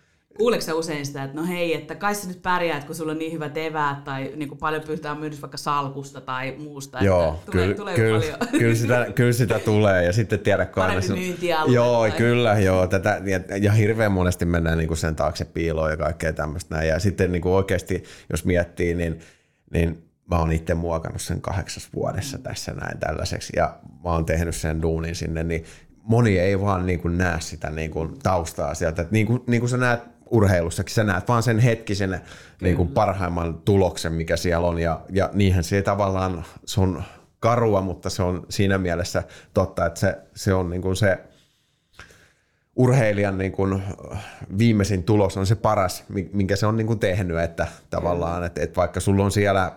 Kuuleeko 0.42 0.66
sä 0.66 0.76
usein 0.76 1.06
sitä, 1.06 1.24
että 1.24 1.38
no 1.38 1.48
hei, 1.48 1.74
että 1.74 1.96
kai 1.96 2.16
sä 2.16 2.28
nyt 2.28 2.42
pärjäät, 2.42 2.84
kun 2.84 2.96
sulla 2.96 3.12
on 3.12 3.18
niin 3.18 3.32
hyvät 3.32 3.58
eväät, 3.58 4.04
tai 4.04 4.32
niin 4.36 4.50
kuin 4.50 4.58
paljon 4.58 4.82
pystytään 4.82 5.20
myydä 5.20 5.36
vaikka 5.42 5.58
salkusta 5.58 6.22
tai 6.22 6.56
muusta. 6.58 7.04
Joo, 7.04 7.34
että 7.34 7.52
kyllä, 7.52 7.76
tulee 7.76 7.96
kyllä, 7.96 8.20
paljon. 8.20 8.60
Kyllä, 8.60 8.76
sitä, 8.76 9.08
kyllä 9.16 9.34
sitä 9.34 9.60
tulee, 9.60 10.06
ja 10.06 10.14
sitten 10.14 10.40
tiedätkö 10.40 10.84
aina... 10.84 11.02
Sun... 11.02 11.18
Joo, 11.68 12.00
tai... 12.00 12.12
kyllä, 12.12 12.60
joo. 12.60 12.88
Tätä, 12.88 13.22
ja, 13.26 13.58
ja 13.58 13.72
hirveän 13.72 14.12
monesti 14.12 14.46
mennään 14.46 14.78
niin 14.78 14.88
kuin 14.88 14.98
sen 14.98 15.16
taakse 15.16 15.46
piiloon 15.46 15.92
ja 15.92 15.98
kaikkea 15.98 16.34
tämmöistä 16.34 16.76
näin. 16.76 16.88
Ja 16.88 17.00
sitten 17.00 17.32
niin 17.32 17.42
kuin 17.42 17.54
oikeasti, 17.54 18.04
jos 18.30 18.46
miettii, 18.46 18.96
niin, 18.96 19.20
niin 19.74 20.04
mä 20.30 20.40
oon 20.40 20.52
itse 20.52 20.74
muokannut 20.74 21.22
sen 21.22 21.42
kahdeksas 21.42 21.90
vuodessa 21.96 22.38
tässä 22.38 22.74
näin 22.74 23.00
tällaiseksi, 23.00 23.54
ja 23.56 23.78
mä 24.04 24.10
oon 24.10 24.26
tehnyt 24.26 24.56
sen 24.56 24.82
duunin 24.82 25.16
sinne, 25.16 25.44
niin 25.44 25.64
moni 26.04 26.40
ei 26.40 26.62
vaan 26.62 26.86
niin 26.86 27.00
kuin 27.00 27.18
näe 27.18 27.42
sitä 27.42 27.70
niin 27.70 27.92
kuin 27.92 28.20
taustaa 28.24 28.74
sieltä. 28.74 29.02
Että 29.02 29.14
niin 29.14 29.28
kuin, 29.28 29.44
niin 29.48 29.62
kuin 29.62 29.70
sä 29.70 29.78
näet 29.78 30.11
urheilussakin, 30.32 30.94
sä 30.94 31.04
näet 31.04 31.28
vaan 31.28 31.44
sen 31.44 31.60
hetkisen 31.60 32.22
niin 32.62 32.76
kuin 32.76 32.88
parhaimman 32.88 33.62
tuloksen, 33.66 34.14
mikä 34.14 34.38
siellä 34.38 34.68
on, 34.68 34.80
ja, 34.80 35.02
ja 35.10 35.30
niinhän 35.34 35.64
se 35.64 35.82
tavallaan, 35.82 36.46
se 36.66 36.82
on 36.82 37.04
karua, 37.40 37.82
mutta 37.82 38.10
se 38.10 38.24
on 38.24 38.46
siinä 38.50 38.78
mielessä 38.78 39.24
totta, 39.54 39.86
että 39.86 40.00
se, 40.00 40.18
se 40.36 40.54
on 40.54 40.70
niin 40.70 40.82
kuin 40.82 40.96
se 40.96 41.18
urheilijan 42.76 43.38
niin 43.38 43.52
kuin 43.52 43.84
viimeisin 44.58 45.04
tulos 45.04 45.38
on 45.38 45.46
se 45.46 45.56
paras, 45.56 46.04
minkä 46.34 46.56
se 46.56 46.66
on 46.66 46.78
niin 46.78 46.88
kuin 46.88 47.00
tehnyt, 47.00 47.40
että 47.40 47.68
tavallaan, 47.90 48.44
että, 48.44 48.62
että 48.62 48.76
vaikka 48.76 49.00
sulla 49.00 49.26
on 49.26 49.32
siellä, 49.32 49.72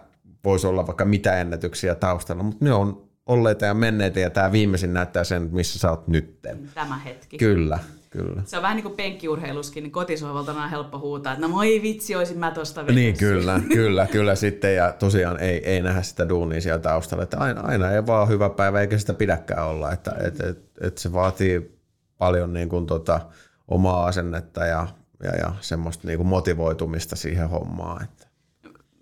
voisi 0.44 0.66
olla 0.66 0.87
vaikka 0.87 1.04
mitä 1.04 1.40
ennätyksiä 1.40 1.94
taustalla, 1.94 2.42
mutta 2.42 2.64
ne 2.64 2.73
on 2.73 3.03
olleita 3.26 3.64
ja 3.64 3.74
menneitä 3.74 4.20
ja 4.20 4.30
tämä 4.30 4.52
viimeisin 4.52 4.94
näyttää 4.94 5.24
sen, 5.24 5.48
missä 5.52 5.78
sä 5.78 5.90
oot 5.90 6.08
nytten. 6.08 6.70
Tämä 6.74 6.98
hetki. 6.98 7.38
Kyllä, 7.38 7.78
kyllä. 8.10 8.42
Se 8.44 8.56
on 8.56 8.62
vähän 8.62 8.76
niin 8.76 8.84
kuin 8.84 8.96
penkkiurheiluskin, 8.96 9.82
niin 9.82 9.92
kotisohvalta 9.92 10.52
on 10.52 10.70
helppo 10.70 10.98
huutaa, 10.98 11.32
että 11.32 11.46
no 11.46 11.48
moi 11.48 11.82
vitsi, 11.82 12.16
olisin 12.16 12.38
mä 12.38 12.50
tosta 12.50 12.80
vetässä. 12.80 13.00
Niin, 13.00 13.18
kyllä, 13.18 13.60
kyllä, 13.72 14.06
kyllä 14.06 14.34
sitten. 14.34 14.76
Ja 14.76 14.92
tosiaan 14.92 15.40
ei, 15.40 15.70
ei 15.70 15.82
nähdä 15.82 16.02
sitä 16.02 16.28
duunia 16.28 16.60
siellä 16.60 16.78
taustalla. 16.78 17.24
Että 17.24 17.38
aina, 17.38 17.60
aina 17.60 17.90
ei 17.90 18.06
vaan 18.06 18.28
hyvä 18.28 18.50
päivä, 18.50 18.80
eikä 18.80 18.98
sitä 18.98 19.14
pidäkään 19.14 19.66
olla. 19.66 19.92
Että 19.92 20.16
et, 20.20 20.40
et, 20.40 20.58
et 20.80 20.98
se 20.98 21.12
vaatii 21.12 21.78
paljon 22.18 22.52
niin 22.52 22.68
kuin 22.68 22.86
tota, 22.86 23.20
omaa 23.68 24.06
asennetta 24.06 24.66
ja, 24.66 24.86
ja, 25.22 25.36
ja 25.36 25.54
semmoista 25.60 26.06
niin 26.06 26.16
kuin 26.16 26.26
motivoitumista 26.26 27.16
siihen 27.16 27.48
hommaan. 27.48 28.04
Että. 28.04 28.26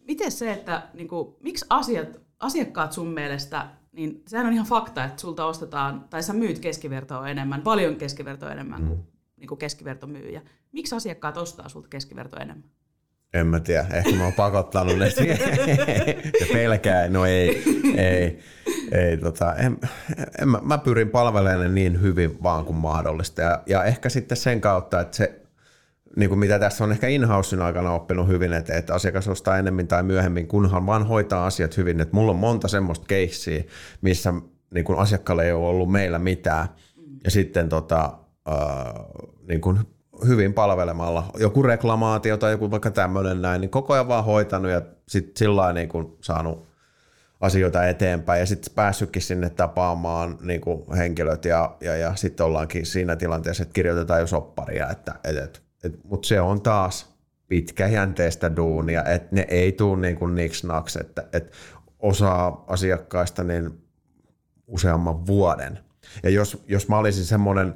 Miten 0.07 0.33
se, 0.33 0.53
että 0.53 0.83
niin 0.95 1.09
kuin, 1.09 1.35
miksi 1.41 1.67
asiat, 1.71 2.09
asiakkaat 2.41 2.93
sun 2.93 3.09
mielestä 3.09 3.67
niin 3.93 4.23
sehän 4.27 4.47
on 4.47 4.53
ihan 4.53 4.67
fakta, 4.67 5.05
että 5.05 5.21
sulta 5.21 5.47
ostetaan, 5.47 6.05
tai 6.11 6.23
sä 6.23 6.33
myyt 6.33 6.59
keskivertoa 6.59 7.29
enemmän, 7.29 7.63
paljon 7.63 7.97
keskivertoa 7.97 8.53
enemmän 8.53 8.83
mm. 8.83 8.89
kuin, 8.89 9.01
niin 9.37 9.49
kuin 9.49 9.59
keskivertomyyjä. 9.59 10.43
Miksi 10.73 10.95
asiakkaat 10.95 11.37
ostaa 11.37 11.69
sulta 11.69 11.89
keskivertoa 11.89 12.41
enemmän? 12.41 12.71
En 13.35 13.47
mä 13.47 13.61
tiedä, 13.61 13.87
ehkä 13.93 14.11
mä 14.11 14.25
oon 14.25 14.33
pakottanut 14.33 14.99
ne 14.99 15.07
ja 16.41 16.47
pelkää, 16.53 17.09
no 17.09 17.27
ei, 17.27 17.63
ei, 17.97 18.39
ei 18.93 19.17
tota, 19.17 19.55
en, 19.55 19.79
en 20.43 20.49
mä, 20.49 20.61
mä 20.63 20.79
pyrin 20.79 21.11
palvelemaan 21.11 21.75
niin 21.75 22.03
hyvin 22.03 22.43
vaan 22.43 22.65
kuin 22.65 22.77
mahdollista 22.77 23.43
ja, 23.43 23.63
ja 23.67 23.85
ehkä 23.85 24.09
sitten 24.09 24.37
sen 24.37 24.61
kautta, 24.61 25.01
että 25.01 25.17
se 25.17 25.42
niin 26.17 26.29
kuin 26.29 26.39
mitä 26.39 26.59
tässä 26.59 26.85
on 26.85 26.93
ehkä 26.93 27.09
in 27.09 27.27
aikana 27.65 27.93
oppinut 27.93 28.29
hyvin, 28.29 28.53
että, 28.53 28.75
että 28.75 28.95
asiakas 28.95 29.29
ostaa 29.29 29.59
enemmän 29.59 29.89
tai 29.89 30.03
myöhemmin, 30.03 30.47
kunhan 30.47 30.87
vaan 30.87 31.07
hoitaa 31.07 31.47
asiat 31.47 31.77
hyvin. 31.77 32.01
Että 32.01 32.17
mulla 32.17 32.31
on 32.31 32.39
monta 32.39 32.69
semmoista 32.69 33.07
keissiä, 33.09 33.65
missä 34.01 34.35
niin 34.75 34.85
kuin 34.85 34.99
asiakkaalle 34.99 35.45
ei 35.45 35.53
ole 35.53 35.69
ollut 35.69 35.93
meillä 35.93 36.19
mitään. 36.19 36.69
Ja 37.25 37.31
sitten 37.31 37.69
tota, 37.69 38.13
äh, 38.49 39.05
niin 39.49 39.61
kuin 39.61 39.79
hyvin 40.27 40.55
palvelemalla, 40.55 41.31
joku 41.39 41.63
reklamaatio 41.63 42.37
tai 42.37 42.53
joku 42.53 42.71
vaikka 42.71 42.91
tämmöinen 42.91 43.43
näin, 43.43 43.61
niin 43.61 43.71
koko 43.71 43.93
ajan 43.93 44.09
vaan 44.09 44.25
hoitanut 44.25 44.71
ja 44.71 44.83
sitten 45.09 45.37
sillä 45.37 45.73
niin 45.73 45.89
kuin 45.89 46.17
saanut 46.21 46.73
asioita 47.41 47.87
eteenpäin 47.87 48.41
ja 48.41 48.47
sitten 48.47 48.75
päässytkin 48.75 49.23
sinne 49.23 49.51
tapaamaan 49.51 50.39
niin 50.43 50.61
kuin 50.61 50.97
henkilöt 50.97 51.45
ja, 51.45 51.77
ja, 51.81 51.97
ja 51.97 52.15
sitten 52.15 52.47
ollaankin 52.47 52.87
siinä 52.87 53.17
tilanteessa, 53.17 53.63
että 53.63 53.73
kirjoitetaan 53.73 54.21
jo 54.21 54.27
sopparia, 54.27 54.91
että, 54.91 55.15
että 55.25 55.61
mutta 56.05 56.29
se 56.29 56.41
on 56.41 56.63
taas 56.63 57.13
pitkäjänteistä 57.49 58.57
duunia, 58.57 59.05
että 59.05 59.29
ne 59.31 59.47
ei 59.49 59.73
tule 59.73 60.01
niin 60.01 60.17
kuin 60.17 60.35
niks 60.35 60.63
että, 61.01 61.25
että 61.33 61.57
osa 61.99 62.47
asiakkaista 62.67 63.45
niin 63.45 63.71
useamman 64.67 65.27
vuoden. 65.27 65.79
Ja 66.23 66.31
jos, 66.31 66.65
jos 66.69 66.89
mä 66.89 66.99
olisin 66.99 67.25
semmoinen 67.25 67.75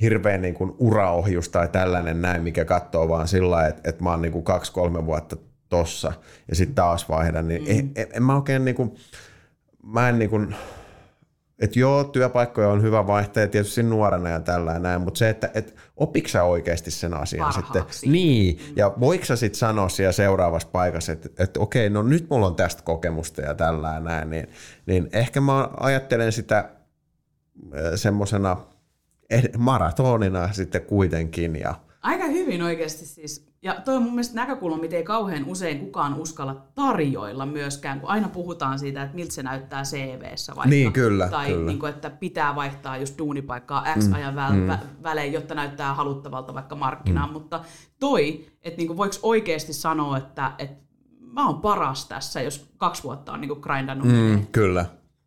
hirveän 0.00 0.42
niin 0.42 0.54
kuin 0.54 0.74
uraohjus 0.78 1.48
tai 1.48 1.68
tällainen 1.68 2.22
näin, 2.22 2.42
mikä 2.42 2.64
katsoo 2.64 3.08
vaan 3.08 3.28
sillä 3.28 3.66
että, 3.66 3.90
että 3.90 4.02
mä 4.02 4.10
oon 4.10 4.22
niin 4.22 4.32
kuin 4.32 4.44
kaksi-kolme 4.44 5.06
vuotta 5.06 5.36
tossa 5.68 6.12
ja 6.48 6.56
sitten 6.56 6.74
taas 6.74 7.08
vaihdan, 7.08 7.48
niin 7.48 7.62
mm. 7.62 7.70
en, 7.70 7.90
en, 7.96 8.06
en 8.12 8.22
mä 8.22 8.36
oikein 8.36 8.64
niin 8.64 8.74
kuin, 8.74 8.94
mä 9.82 10.08
en 10.08 10.18
niin 10.18 10.30
kuin, 10.30 10.54
että 11.58 11.78
joo, 11.78 12.04
työpaikkoja 12.04 12.68
on 12.68 12.82
hyvä 12.82 13.06
vaihtaa 13.06 13.46
tietysti 13.46 13.82
nuorena 13.82 14.28
ja 14.28 14.40
tällä 14.40 14.78
näin, 14.78 15.00
mutta 15.00 15.18
se, 15.18 15.28
että 15.28 15.50
et, 15.54 15.76
opiksa 15.96 16.42
oikeasti 16.42 16.90
sen 16.90 17.14
asian 17.14 17.52
Parhaaksi. 17.54 17.98
sitten. 17.98 18.12
Niin, 18.12 18.58
mm. 18.58 18.72
ja 18.76 18.92
voiko 19.00 19.24
sä 19.24 19.36
sitten 19.36 19.58
sanoa 19.58 19.88
siellä 19.88 20.12
seuraavassa 20.12 20.68
paikassa, 20.72 21.12
että, 21.12 21.28
että 21.38 21.60
okei, 21.60 21.90
no 21.90 22.02
nyt 22.02 22.26
mulla 22.30 22.46
on 22.46 22.56
tästä 22.56 22.82
kokemusta 22.82 23.42
ja 23.42 23.54
tällä 23.54 24.00
näin, 24.00 24.30
niin, 24.30 24.48
niin 24.86 25.08
ehkä 25.12 25.40
mä 25.40 25.68
ajattelen 25.80 26.32
sitä 26.32 26.70
semmoisena 27.94 28.56
maratonina 29.58 30.52
sitten 30.52 30.82
kuitenkin. 30.82 31.56
Ja... 31.56 31.74
Aika 32.02 32.24
hyvin 32.24 32.62
oikeasti 32.62 33.06
siis 33.06 33.46
ja 33.64 33.76
toi 33.84 33.96
on 33.96 34.02
mun 34.02 34.12
mielestä 34.12 34.34
näkökulma, 34.34 34.76
mitä 34.76 34.96
ei 34.96 35.02
kauhean 35.02 35.44
usein 35.46 35.78
kukaan 35.78 36.14
uskalla 36.14 36.66
tarjoilla 36.74 37.46
myöskään, 37.46 38.00
kun 38.00 38.10
aina 38.10 38.28
puhutaan 38.28 38.78
siitä, 38.78 39.02
että 39.02 39.14
miltä 39.14 39.32
se 39.34 39.42
näyttää 39.42 39.82
CV-ssä 39.82 40.56
vaikka. 40.56 40.70
Niin, 40.70 40.92
kyllä. 40.92 41.28
Tai 41.28 41.46
kyllä. 41.46 41.66
Niin 41.66 41.78
kuin, 41.78 41.90
että 41.90 42.10
pitää 42.10 42.54
vaihtaa 42.54 42.96
just 42.96 43.18
duunipaikkaa 43.18 43.84
X 43.98 44.08
mm, 44.08 44.14
ajan 44.14 44.34
väl, 44.34 44.52
mm. 44.52 44.78
välein, 45.02 45.32
jotta 45.32 45.54
näyttää 45.54 45.94
haluttavalta 45.94 46.54
vaikka 46.54 46.74
markkinaan. 46.74 47.28
Mm. 47.28 47.32
Mutta 47.32 47.60
toi, 48.00 48.46
että 48.62 48.78
niin 48.78 48.86
kuin 48.86 48.96
voiko 48.96 49.16
oikeasti 49.22 49.72
sanoa, 49.72 50.18
että, 50.18 50.52
että 50.58 50.84
mä 51.20 51.46
oon 51.46 51.60
paras 51.60 52.08
tässä, 52.08 52.42
jos 52.42 52.68
kaksi 52.76 53.02
vuotta 53.02 53.32
on 53.32 53.40
niin 53.40 53.48
kuin 53.48 53.60
grindannut. 53.60 54.08
Mm, 54.08 54.46
kyllä. 54.52 54.86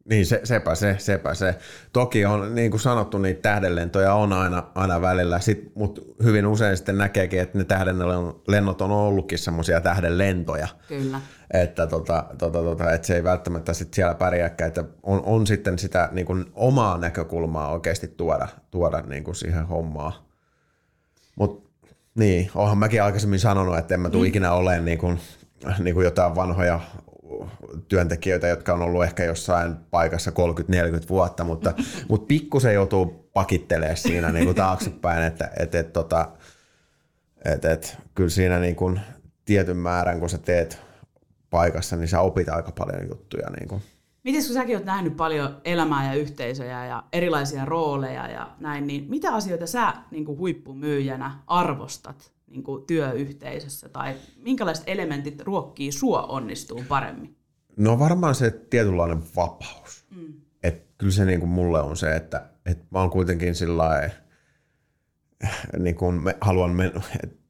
Niin, 0.09 0.25
se, 0.25 0.41
sepä 0.43 0.75
se, 0.75 0.95
sepä 0.99 1.33
se. 1.33 1.55
Toki 1.93 2.25
on, 2.25 2.55
niin 2.55 2.71
kuin 2.71 2.81
sanottu, 2.81 3.17
niitä 3.17 3.41
tähdenlentoja 3.41 4.13
on 4.13 4.33
aina, 4.33 4.63
aina 4.75 5.01
välillä, 5.01 5.39
mutta 5.75 6.01
hyvin 6.23 6.47
usein 6.47 6.77
sitten 6.77 6.97
näkeekin, 6.97 7.39
että 7.39 7.57
ne 7.57 7.63
tähdenlennot 7.63 8.81
on 8.81 8.91
ollutkin 8.91 9.39
semmoisia 9.39 9.81
tähdenlentoja. 9.81 10.67
Kyllä. 10.87 11.21
Että, 11.53 11.87
tota, 11.87 12.25
tota, 12.37 12.63
tota, 12.63 12.91
että 12.91 13.07
se 13.07 13.15
ei 13.15 13.23
välttämättä 13.23 13.73
sit 13.73 13.93
siellä 13.93 14.15
pärjääkään, 14.15 14.67
että 14.67 14.83
on, 15.03 15.21
on 15.25 15.47
sitten 15.47 15.79
sitä 15.79 16.09
niin 16.11 16.25
kuin 16.25 16.45
omaa 16.53 16.97
näkökulmaa 16.97 17.71
oikeasti 17.71 18.07
tuoda, 18.07 18.47
tuoda 18.71 19.01
niin 19.01 19.23
kuin 19.23 19.35
siihen 19.35 19.67
hommaan. 19.67 20.13
Mutta 21.35 21.69
niin, 22.15 22.51
oonhan 22.55 22.77
mäkin 22.77 23.03
aikaisemmin 23.03 23.39
sanonut, 23.39 23.77
että 23.77 23.93
en 23.93 23.99
mä 23.99 24.09
tule 24.09 24.23
mm. 24.23 24.27
ikinä 24.27 24.51
olemaan 24.51 24.85
niin 24.85 24.97
kuin, 24.97 25.19
niin 25.79 25.93
kuin 25.93 26.05
jotain 26.05 26.35
vanhoja 26.35 26.79
työntekijöitä, 27.87 28.47
jotka 28.47 28.73
on 28.73 28.81
ollut 28.81 29.03
ehkä 29.03 29.23
jossain 29.23 29.75
paikassa 29.91 30.31
30-40 30.31 31.09
vuotta, 31.09 31.43
mutta, 31.43 31.73
mutta 32.09 32.27
pikkusen 32.27 32.73
joutuu 32.73 33.29
pakittelemaan 33.33 33.97
siinä 33.97 34.31
niin 34.31 34.45
kuin 34.45 34.55
taaksepäin, 34.55 35.23
että 35.23 35.51
et, 35.59 35.75
et, 35.75 35.93
tota, 35.93 36.31
et, 37.45 37.65
et, 37.65 37.97
kyllä 38.15 38.29
siinä 38.29 38.59
niin 38.59 38.75
kuin 38.75 38.99
tietyn 39.45 39.77
määrän, 39.77 40.19
kun 40.19 40.29
sä 40.29 40.37
teet 40.37 40.81
paikassa, 41.49 41.95
niin 41.95 42.07
sä 42.07 42.21
opit 42.21 42.49
aika 42.49 42.71
paljon 42.71 43.07
juttuja. 43.09 43.49
Niin 43.49 43.67
kuin. 43.67 43.81
Miten 44.23 44.45
kun 44.45 44.53
säkin 44.53 44.75
oot 44.75 44.85
nähnyt 44.85 45.17
paljon 45.17 45.61
elämää 45.65 46.13
ja 46.13 46.19
yhteisöjä 46.19 46.85
ja 46.85 47.03
erilaisia 47.13 47.65
rooleja 47.65 48.27
ja 48.27 48.55
näin, 48.59 48.87
niin 48.87 49.05
mitä 49.09 49.33
asioita 49.33 49.67
sä 49.67 49.93
niin 50.11 50.25
kuin 50.25 50.37
huippumyyjänä 50.37 51.31
arvostat 51.47 52.36
niin 52.47 52.63
kuin 52.63 52.85
työyhteisössä 52.85 53.89
tai 53.89 54.15
minkälaiset 54.37 54.83
elementit 54.87 55.41
ruokkii 55.41 55.91
sua 55.91 56.23
onnistuu 56.23 56.83
paremmin? 56.87 57.35
No 57.77 57.99
varmaan 57.99 58.35
se 58.35 58.51
tietynlainen 58.51 59.23
vapaus. 59.35 60.05
Mm. 60.15 60.33
Et 60.63 60.87
kyllä 60.97 61.13
se 61.13 61.25
niin 61.25 61.39
kuin 61.39 61.49
mulle 61.49 61.81
on 61.81 61.97
se, 61.97 62.15
että, 62.15 62.49
että 62.65 62.85
mä 62.91 62.99
oon 62.99 63.09
kuitenkin 63.09 63.55
sillä 63.55 64.09
niin 65.79 65.95
kuin 65.95 66.23
me, 66.23 66.37
haluan, 66.41 66.71
me, 66.71 66.91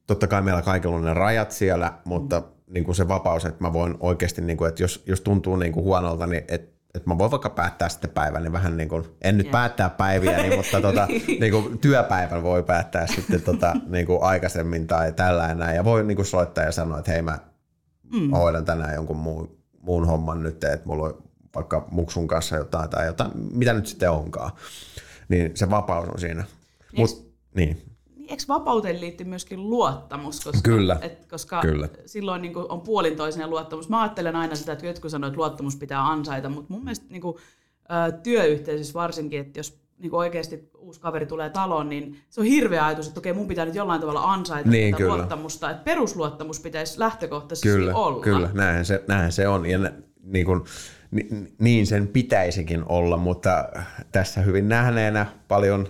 totta 0.06 0.26
kai 0.26 0.42
meillä 0.42 0.62
kaikilla 0.62 0.96
on 0.96 1.04
ne 1.04 1.14
rajat 1.14 1.52
siellä, 1.52 1.98
mutta 2.04 2.40
mm. 2.40 2.46
niin 2.74 2.84
kuin 2.84 2.94
se 2.94 3.08
vapaus, 3.08 3.44
että 3.44 3.64
mä 3.64 3.72
voin 3.72 3.96
oikeasti, 4.00 4.42
niin 4.42 4.56
kuin, 4.56 4.68
että 4.68 4.82
jos, 4.82 5.02
jos 5.06 5.20
tuntuu 5.20 5.56
niin 5.56 5.72
kuin 5.72 5.84
huonolta, 5.84 6.26
niin 6.26 6.44
että 6.48 6.77
että 6.94 7.10
mä 7.10 7.18
voin 7.18 7.30
vaikka 7.30 7.50
päättää 7.50 7.88
sitten 7.88 8.10
päivän, 8.10 8.42
niin 8.42 8.52
vähän 8.52 8.76
niin 8.76 8.88
kuin, 8.88 9.04
en 9.22 9.36
nyt 9.36 9.46
yeah. 9.46 9.52
päättää 9.52 9.90
päiviä, 9.90 10.36
niin, 10.36 10.56
mutta 10.56 10.80
tota, 10.80 11.06
niin 11.40 11.52
kuin 11.52 11.78
työpäivän 11.78 12.42
voi 12.42 12.62
päättää 12.62 13.06
sitten 13.06 13.42
tota, 13.42 13.76
niin 13.86 14.06
kuin 14.06 14.22
aikaisemmin 14.22 14.86
tai 14.86 15.12
tällä 15.12 15.72
ja 15.74 15.84
voi 15.84 16.04
niin 16.04 16.16
kuin 16.16 16.26
soittaa 16.26 16.64
ja 16.64 16.72
sanoa, 16.72 16.98
että 16.98 17.12
hei 17.12 17.22
mä, 17.22 17.38
mm. 18.12 18.30
hoidan 18.30 18.64
tänään 18.64 18.94
jonkun 18.94 19.16
muun, 19.16 19.58
muun 19.80 20.06
homman 20.06 20.42
nyt, 20.42 20.64
että 20.64 20.86
mulla 20.86 21.06
on 21.06 21.22
vaikka 21.54 21.88
muksun 21.90 22.28
kanssa 22.28 22.56
jotain 22.56 22.90
tai 22.90 23.06
jotain, 23.06 23.30
mitä 23.52 23.72
nyt 23.72 23.86
sitten 23.86 24.10
onkaan. 24.10 24.50
Niin 25.28 25.50
se 25.54 25.70
vapaus 25.70 26.08
on 26.08 26.20
siinä. 26.20 26.44
Mut, 26.96 27.32
niin 27.54 27.87
eikö 28.28 28.42
vapauteen 28.48 29.00
liittyy 29.00 29.26
myöskin 29.26 29.70
luottamus? 29.70 30.44
Koska, 30.44 30.60
kyllä, 30.62 30.98
et, 31.00 31.26
koska 31.30 31.60
kyllä. 31.60 31.88
silloin 32.06 32.42
niin 32.42 32.52
kuin, 32.52 32.66
on 32.68 32.80
puolintoisen 32.80 33.50
luottamus. 33.50 33.88
Mä 33.88 34.02
ajattelen 34.02 34.36
aina 34.36 34.54
sitä, 34.54 34.72
että 34.72 34.86
jotkut 34.86 35.10
sanoo, 35.10 35.28
että 35.28 35.38
luottamus 35.38 35.76
pitää 35.76 36.06
ansaita, 36.06 36.48
mutta 36.48 36.72
mun 36.72 36.84
mielestä 36.84 37.06
niin 37.08 37.22
kuin, 37.22 37.36
työyhteisössä 38.22 38.94
varsinkin, 38.94 39.40
että 39.40 39.58
jos 39.58 39.80
niin 39.98 40.10
kuin 40.10 40.18
oikeasti 40.18 40.70
uusi 40.78 41.00
kaveri 41.00 41.26
tulee 41.26 41.50
taloon, 41.50 41.88
niin 41.88 42.16
se 42.30 42.40
on 42.40 42.46
hirveä 42.46 42.86
ajatus, 42.86 43.08
että 43.08 43.20
okei, 43.20 43.32
mun 43.32 43.48
pitää 43.48 43.64
nyt 43.64 43.74
jollain 43.74 44.00
tavalla 44.00 44.32
ansaita 44.32 44.70
niin, 44.70 44.94
tätä 44.94 45.02
kyllä. 45.02 45.16
luottamusta. 45.16 45.70
Että 45.70 45.84
perusluottamus 45.84 46.60
pitäisi 46.60 46.98
lähtökohtaisesti 46.98 47.68
kyllä, 47.68 47.94
olla. 47.94 48.22
Kyllä, 48.22 48.50
näinhän 48.54 48.84
se, 48.84 49.04
näinhän 49.08 49.32
se 49.32 49.48
on. 49.48 49.66
Ja 49.66 49.78
niin, 50.22 50.46
kuin, 50.46 50.64
niin 51.58 51.86
sen 51.86 52.08
pitäisikin 52.08 52.84
olla, 52.86 53.16
mutta 53.16 53.68
tässä 54.12 54.40
hyvin 54.40 54.68
nähneenä 54.68 55.26
paljon, 55.48 55.88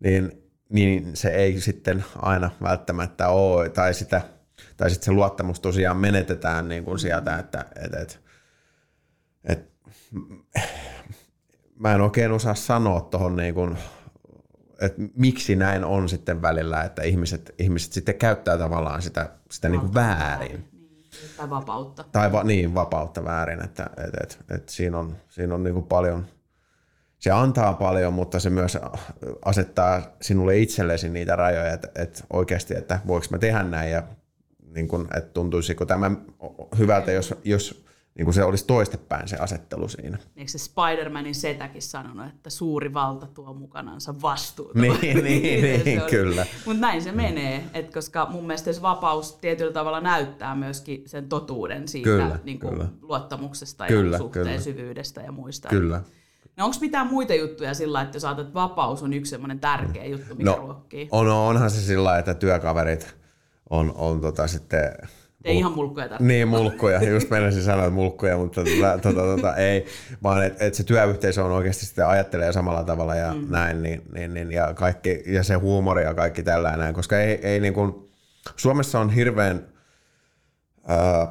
niin 0.00 0.39
niin 0.70 1.16
se 1.16 1.28
ei 1.28 1.60
sitten 1.60 2.04
aina 2.16 2.50
välttämättä 2.62 3.28
ole, 3.28 3.68
tai, 3.68 3.94
sitä, 3.94 4.22
tai 4.76 4.90
sitten 4.90 5.04
se 5.04 5.12
luottamus 5.12 5.60
tosiaan 5.60 5.96
menetetään 5.96 6.68
niin 6.68 6.84
kuin 6.84 6.98
sieltä, 6.98 7.38
että 7.38 7.66
et, 7.84 7.94
et, 7.94 8.20
et, 9.44 9.72
mä 11.78 11.94
en 11.94 12.00
oikein 12.00 12.32
osaa 12.32 12.54
sanoa 12.54 13.00
tuohon 13.00 13.36
niin 13.36 13.54
kuin, 13.54 13.78
että 14.80 15.02
miksi 15.14 15.56
näin 15.56 15.84
on 15.84 16.08
sitten 16.08 16.42
välillä, 16.42 16.82
että 16.82 17.02
ihmiset, 17.02 17.54
ihmiset 17.58 17.92
sitten 17.92 18.14
käyttää 18.14 18.58
tavallaan 18.58 19.02
sitä, 19.02 19.30
sitä 19.50 19.68
niin 19.68 19.80
kuin 19.80 19.94
väärin. 19.94 20.68
Niin, 20.72 20.90
tai 21.36 21.50
vapautta. 21.50 22.04
Tai 22.12 22.32
va, 22.32 22.44
niin, 22.44 22.74
vapautta 22.74 23.24
väärin, 23.24 23.64
että 23.64 23.90
et, 23.96 24.14
et, 24.22 24.38
et 24.50 24.68
siinä 24.68 24.98
on, 24.98 25.16
siinä 25.28 25.54
on 25.54 25.62
niin 25.62 25.74
kuin 25.74 25.86
paljon– 25.86 26.26
se 27.20 27.30
antaa 27.30 27.72
paljon, 27.72 28.12
mutta 28.12 28.40
se 28.40 28.50
myös 28.50 28.78
asettaa 29.44 30.02
sinulle 30.22 30.58
itsellesi 30.58 31.08
niitä 31.08 31.36
rajoja, 31.36 31.72
että, 31.72 31.88
että 31.94 32.24
oikeasti, 32.32 32.74
että 32.76 33.00
voiko 33.06 33.26
mä 33.30 33.38
tehdä 33.38 33.62
näin 33.62 33.90
ja 33.90 34.02
niin 34.74 34.88
kuin, 34.88 35.06
että 35.16 35.30
tuntuisiko 35.32 35.84
tämä 35.86 36.10
hyvältä, 36.78 37.12
jos, 37.12 37.34
jos 37.44 37.84
niin 38.14 38.24
kuin 38.24 38.34
se 38.34 38.44
olisi 38.44 38.66
toistepäin 38.66 39.28
se 39.28 39.36
asettelu 39.36 39.88
siinä. 39.88 40.18
Eikö 40.36 40.50
se 40.50 40.58
Spider-Manin 40.58 41.34
setäkin 41.34 41.82
sanonut, 41.82 42.26
että 42.26 42.50
suuri 42.50 42.94
valta 42.94 43.26
tuo 43.26 43.54
mukanansa 43.54 44.14
vastuuta? 44.22 44.78
Niin, 44.78 45.00
niin, 45.24 45.84
niin 45.84 46.02
kyllä. 46.10 46.46
Mutta 46.66 46.80
näin 46.80 47.02
se 47.02 47.12
menee, 47.12 47.64
et 47.74 47.92
koska 47.94 48.26
mun 48.30 48.46
mielestä 48.46 48.72
se 48.72 48.82
vapaus 48.82 49.34
tietyllä 49.34 49.72
tavalla 49.72 50.00
näyttää 50.00 50.54
myöskin 50.54 51.02
sen 51.06 51.28
totuuden 51.28 51.88
siitä 51.88 52.08
kyllä, 52.08 52.38
niin 52.44 52.60
kuin 52.60 52.72
kyllä. 52.72 52.88
luottamuksesta 53.02 53.86
kyllä, 53.86 54.14
ja 54.14 54.18
suhteen 54.18 54.46
kyllä. 54.46 54.60
syvyydestä 54.60 55.20
ja 55.20 55.32
muista. 55.32 55.68
Kyllä. 55.68 56.02
No 56.56 56.64
onko 56.64 56.76
mitään 56.80 57.06
muita 57.06 57.34
juttuja 57.34 57.74
sillä, 57.74 58.02
että 58.02 58.16
jos 58.16 58.24
ajattelet, 58.24 58.48
että 58.48 58.60
vapaus 58.60 59.02
on 59.02 59.12
yksi 59.12 59.30
semmoinen 59.30 59.60
tärkeä 59.60 60.04
juttu, 60.04 60.34
mikä 60.34 60.50
no, 60.50 60.56
ruokkii? 60.56 61.08
On, 61.10 61.28
onhan 61.28 61.70
se 61.70 61.80
sillä 61.80 62.18
että 62.18 62.34
työkaverit 62.34 63.16
on, 63.70 63.92
on 63.96 64.20
tota 64.20 64.46
sitten... 64.46 64.92
Ei 65.44 65.56
ihan 65.56 65.72
mulkkuja 65.72 66.08
tarvitse. 66.08 66.24
Niin, 66.32 66.48
mulkkuja. 66.48 67.02
Just 67.10 67.30
menisin 67.30 67.62
sanoa, 67.62 67.84
että 67.84 67.94
mulkkuja, 67.94 68.36
mutta 68.36 68.64
tota, 68.64 68.98
tota, 69.02 69.20
tota, 69.20 69.56
ei. 69.56 69.86
Vaan 70.22 70.44
että 70.44 70.64
et 70.64 70.74
se 70.74 70.84
työyhteisö 70.84 71.44
on 71.44 71.52
oikeasti 71.52 71.86
sitten 71.86 72.06
ajattelee 72.06 72.52
samalla 72.52 72.84
tavalla 72.84 73.14
ja 73.14 73.34
mm. 73.34 73.46
näin. 73.50 73.82
Niin, 73.82 74.02
niin, 74.12 74.34
niin, 74.34 74.52
ja, 74.52 74.74
kaikki, 74.74 75.22
ja 75.26 75.42
se 75.42 75.54
huumori 75.54 76.02
ja 76.02 76.14
kaikki 76.14 76.42
tällainen. 76.42 76.94
Koska 76.94 77.18
ei, 77.18 77.46
ei 77.46 77.60
niin 77.60 77.74
kuin, 77.74 78.10
Suomessa 78.56 79.00
on 79.00 79.10
hirveän... 79.10 79.66
Äh, 80.90 81.28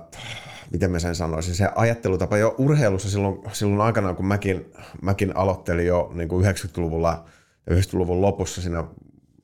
miten 0.71 0.91
mä 0.91 0.99
sen 0.99 1.15
sanoisin, 1.15 1.55
se 1.55 1.69
ajattelutapa 1.75 2.38
jo 2.38 2.55
urheilussa 2.58 3.10
silloin, 3.10 3.41
silloin 3.51 3.82
aikanaan, 3.82 4.15
kun 4.15 4.25
mäkin, 4.25 4.71
mäkin 5.01 5.38
aloittelin 5.38 5.88
jo 5.88 6.12
niin 6.13 6.29
kuin 6.29 6.45
90-luvulla, 6.45 7.25
90-luvun 7.71 8.21
lopussa 8.21 8.62
siinä 8.62 8.84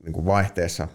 niin 0.02 0.12
kuin 0.12 0.26
vaihteessa, 0.26 0.88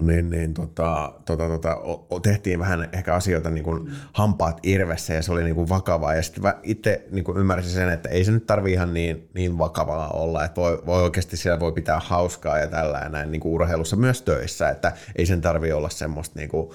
niin, 0.00 0.30
niin 0.30 0.54
tota, 0.54 1.12
tota, 1.24 1.48
tota, 1.48 1.76
tehtiin 2.22 2.58
vähän 2.58 2.88
ehkä 2.92 3.14
asioita 3.14 3.50
niin 3.50 3.64
kuin 3.64 3.92
hampaat 4.12 4.60
irvessä 4.62 5.14
ja 5.14 5.22
se 5.22 5.32
oli 5.32 5.44
niin 5.44 5.54
kuin 5.54 5.68
vakavaa. 5.68 6.14
Ja 6.14 6.22
sitten 6.22 6.54
itse 6.62 7.06
niin 7.10 7.24
kuin 7.24 7.38
ymmärsin 7.38 7.72
sen, 7.72 7.88
että 7.88 8.08
ei 8.08 8.24
se 8.24 8.32
nyt 8.32 8.46
tarvi 8.46 8.72
ihan 8.72 8.94
niin, 8.94 9.28
niin 9.34 9.58
vakavaa 9.58 10.10
olla, 10.10 10.44
että 10.44 10.60
voi, 10.60 10.82
voi 10.86 11.02
oikeasti 11.02 11.36
siellä 11.36 11.60
voi 11.60 11.72
pitää 11.72 12.00
hauskaa 12.04 12.58
ja 12.58 12.66
tällä 12.66 12.98
ja 12.98 13.08
näin 13.08 13.32
niin 13.32 13.40
kuin 13.40 13.52
urheilussa 13.52 13.96
myös 13.96 14.22
töissä, 14.22 14.68
että 14.68 14.92
ei 15.16 15.26
sen 15.26 15.40
tarvi 15.40 15.72
olla 15.72 15.88
semmoista 15.88 16.38
niin 16.38 16.48
kuin, 16.48 16.70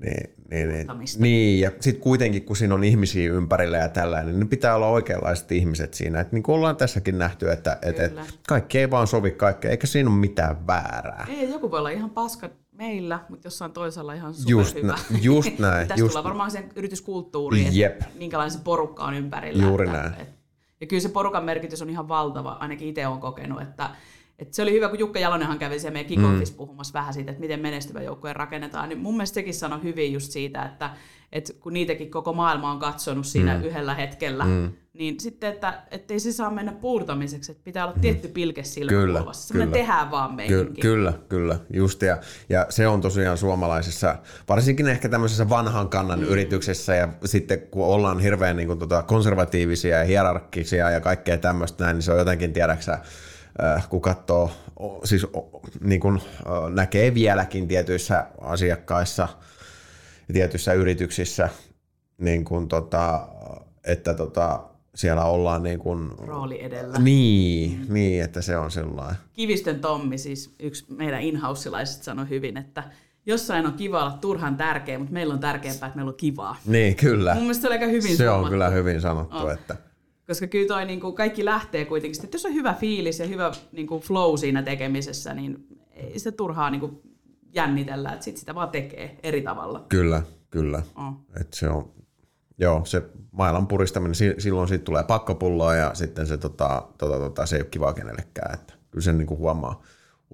niin, 0.00 0.34
niin, 0.50 0.68
niin, 0.68 0.86
niin, 1.18 1.60
ja 1.60 1.70
sitten 1.80 2.02
kuitenkin, 2.02 2.44
kun 2.44 2.56
siinä 2.56 2.74
on 2.74 2.84
ihmisiä 2.84 3.32
ympärillä 3.32 3.76
ja 3.76 3.88
tällainen, 3.88 4.38
niin 4.38 4.48
pitää 4.48 4.74
olla 4.74 4.86
oikeanlaiset 4.86 5.52
ihmiset 5.52 5.94
siinä. 5.94 6.20
Et 6.20 6.32
niin 6.32 6.42
kuin 6.42 6.56
ollaan 6.56 6.76
tässäkin 6.76 7.18
nähty, 7.18 7.50
että 7.50 7.78
et, 7.82 8.00
et 8.00 8.12
kaikki 8.48 8.78
ei 8.78 8.90
vaan 8.90 9.06
sovi 9.06 9.30
kaikkea, 9.30 9.70
eikä 9.70 9.86
siinä 9.86 10.10
ole 10.10 10.18
mitään 10.18 10.66
väärää. 10.66 11.26
Ei, 11.28 11.50
joku 11.50 11.70
voi 11.70 11.78
olla 11.78 11.90
ihan 11.90 12.10
paska 12.10 12.50
meillä, 12.72 13.20
mutta 13.28 13.46
jossain 13.46 13.72
toisella 13.72 14.12
ihan 14.12 14.34
superhyvä. 14.34 14.98
Just, 15.10 15.24
just 15.48 15.58
näin. 15.58 15.88
Tässä 15.88 16.06
tullaan 16.06 16.24
varmaan 16.24 16.50
sen 16.50 16.68
yrityskulttuuriin, 16.76 17.84
että 17.86 18.04
minkälainen 18.14 18.50
se 18.50 18.64
porukka 18.64 19.04
on 19.04 19.14
ympärillä. 19.14 19.62
Juuri 19.62 19.86
että, 19.86 19.98
näin. 19.98 20.14
Et, 20.20 20.28
ja 20.80 20.86
kyllä 20.86 21.00
se 21.00 21.08
porukan 21.08 21.44
merkitys 21.44 21.82
on 21.82 21.90
ihan 21.90 22.08
valtava, 22.08 22.52
ainakin 22.52 22.88
itse 22.88 23.06
olen 23.06 23.20
kokenut, 23.20 23.62
että 23.62 23.90
et 24.38 24.54
se 24.54 24.62
oli 24.62 24.72
hyvä, 24.72 24.88
kun 24.88 24.98
Jukka 24.98 25.18
Jalonenhan 25.18 25.58
kävi 25.58 25.78
siellä 25.78 25.92
meidän 25.92 26.08
kickoffissa 26.08 26.54
mm. 26.54 26.56
puhumassa 26.56 26.92
vähän 26.92 27.14
siitä, 27.14 27.30
että 27.30 27.40
miten 27.40 27.60
menestyvä 27.60 28.02
joukkue 28.02 28.32
rakennetaan. 28.32 28.88
Niin 28.88 28.98
mun 28.98 29.14
mielestä 29.14 29.34
sekin 29.34 29.54
sanoi 29.54 29.82
hyvin 29.82 30.12
just 30.12 30.32
siitä, 30.32 30.62
että, 30.62 30.90
että 31.32 31.52
kun 31.60 31.72
niitäkin 31.72 32.10
koko 32.10 32.32
maailma 32.32 32.70
on 32.70 32.78
katsonut 32.78 33.26
siinä 33.26 33.58
mm. 33.58 33.64
yhdellä 33.64 33.94
hetkellä, 33.94 34.44
mm. 34.44 34.72
niin 34.92 35.20
sitten, 35.20 35.52
että 35.52 35.82
ei 36.10 36.20
se 36.20 36.32
saa 36.32 36.50
mennä 36.50 36.72
puurtamiseksi, 36.72 37.52
että 37.52 37.64
pitää 37.64 37.84
olla 37.84 37.94
mm. 37.94 38.00
tietty 38.00 38.28
pilke 38.28 38.64
silmä 38.64 38.88
kyllä, 38.88 39.18
kulmassa. 39.18 39.52
kyllä. 39.52 39.66
Me 39.66 39.72
tehdään 39.72 40.10
vaan 40.10 40.34
meihinkin. 40.34 40.74
Ky- 40.74 40.80
kyllä, 40.80 41.12
kyllä, 41.28 41.58
just 41.72 42.02
ja, 42.02 42.18
ja 42.48 42.66
se 42.68 42.88
on 42.88 43.00
tosiaan 43.00 43.38
suomalaisessa, 43.38 44.18
varsinkin 44.48 44.88
ehkä 44.88 45.08
tämmöisessä 45.08 45.48
vanhan 45.48 45.88
kannan 45.88 46.20
mm. 46.20 46.26
yrityksessä 46.26 46.94
ja 46.94 47.08
sitten 47.24 47.60
kun 47.60 47.86
ollaan 47.86 48.20
hirveän 48.20 48.56
niin 48.56 48.66
kuin, 48.66 48.78
tota, 48.78 49.02
konservatiivisia 49.02 49.98
ja 49.98 50.04
hierarkkisia 50.04 50.90
ja 50.90 51.00
kaikkea 51.00 51.38
tämmöistä 51.38 51.84
näin, 51.84 51.94
niin 51.94 52.02
se 52.02 52.12
on 52.12 52.18
jotenkin, 52.18 52.52
tiedäksä, 52.52 52.98
kun 53.88 54.00
katsoo, 54.00 54.50
siis 55.04 55.26
niin 55.80 56.00
kuin 56.00 56.20
näkee 56.74 57.14
vieläkin 57.14 57.68
tietyissä 57.68 58.26
asiakkaissa 58.40 59.28
ja 60.28 60.34
tietyissä 60.34 60.72
yrityksissä, 60.72 61.48
niin 62.18 62.44
kuin 62.44 62.68
tota, 62.68 63.28
että 63.84 64.14
tota, 64.14 64.64
siellä 64.94 65.24
ollaan 65.24 65.62
niin 65.62 65.78
kuin, 65.78 66.10
rooli 66.18 66.64
edellä. 66.64 66.98
Niin, 66.98 67.80
mm. 67.80 67.94
niin, 67.94 68.24
että 68.24 68.42
se 68.42 68.56
on 68.56 68.70
sellainen. 68.70 69.16
Kivistön 69.32 69.80
Tommi, 69.80 70.18
siis 70.18 70.54
yksi 70.60 70.84
meidän 70.88 71.20
inhausilaiset 71.22 72.02
sanoi 72.02 72.28
hyvin, 72.28 72.56
että 72.56 72.84
jossain 73.26 73.66
on 73.66 73.72
kiva 73.72 74.02
olla 74.02 74.18
turhan 74.20 74.56
tärkeä, 74.56 74.98
mutta 74.98 75.12
meillä 75.12 75.34
on 75.34 75.40
tärkeämpää, 75.40 75.86
että 75.86 75.96
meillä 75.96 76.10
on 76.10 76.16
kivaa. 76.16 76.56
Niin, 76.66 76.96
kyllä. 76.96 77.34
Mun 77.34 77.42
mielestä 77.42 77.62
se 77.62 77.68
oli 77.68 77.74
aika 77.74 77.86
hyvin 77.86 78.16
Se 78.16 78.30
on 78.30 78.48
kyllä 78.48 78.68
hyvin 78.68 79.00
sanottu, 79.00 79.36
oh. 79.36 79.50
että 79.50 79.76
koska 80.26 80.46
kyllä 80.46 80.68
toi 80.68 80.84
niin 80.84 81.00
kuin 81.00 81.14
kaikki 81.14 81.44
lähtee 81.44 81.84
kuitenkin, 81.84 82.24
että 82.24 82.34
jos 82.34 82.46
on 82.46 82.54
hyvä 82.54 82.74
fiilis 82.74 83.18
ja 83.18 83.26
hyvä 83.26 83.52
niin 83.72 83.86
kuin 83.86 84.02
flow 84.02 84.36
siinä 84.36 84.62
tekemisessä, 84.62 85.34
niin 85.34 85.66
ei 85.90 86.18
se 86.18 86.32
turhaa 86.32 86.70
niin 86.70 86.80
kuin 86.80 87.00
jännitellä, 87.52 88.12
että 88.12 88.24
sit 88.24 88.36
sitä 88.36 88.54
vaan 88.54 88.70
tekee 88.70 89.18
eri 89.22 89.42
tavalla. 89.42 89.86
Kyllä, 89.88 90.22
kyllä. 90.50 90.82
Oh. 90.96 91.12
Et 91.40 91.52
se 91.52 91.68
on, 91.68 91.92
joo, 92.58 92.84
se 92.84 93.02
mailan 93.32 93.66
puristaminen, 93.66 94.14
silloin 94.38 94.68
siitä 94.68 94.84
tulee 94.84 95.04
pakkopulloa 95.04 95.74
ja 95.74 95.94
sitten 95.94 96.26
se, 96.26 96.36
tota, 96.36 96.88
tota, 96.98 97.18
tota, 97.18 97.46
se 97.46 97.56
ei 97.56 97.62
ole 97.62 97.68
kivaa 97.70 97.94
kenellekään. 97.94 98.54
Että 98.54 98.74
kyllä 98.90 99.04
sen 99.04 99.18
niin 99.18 99.26
kuin 99.26 99.38
huomaa, 99.38 99.82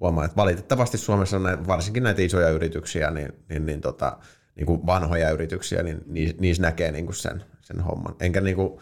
huomaa, 0.01 0.25
että 0.25 0.35
valitettavasti 0.35 0.97
Suomessa 0.97 1.37
on 1.37 1.43
näitä, 1.43 1.67
varsinkin 1.67 2.03
näitä 2.03 2.21
isoja 2.21 2.49
yrityksiä, 2.49 3.11
niin, 3.11 3.33
niin, 3.49 3.65
niin, 3.65 3.81
tota, 3.81 4.17
niin 4.55 4.65
kuin 4.65 4.85
vanhoja 4.85 5.29
yrityksiä, 5.29 5.83
niin 5.83 6.01
niissä 6.39 6.61
näkee 6.61 6.91
niin 6.91 7.05
kuin 7.05 7.15
sen, 7.15 7.43
sen 7.61 7.79
homman. 7.79 8.15
Enkä 8.19 8.41
niin 8.41 8.55
kuin, 8.55 8.79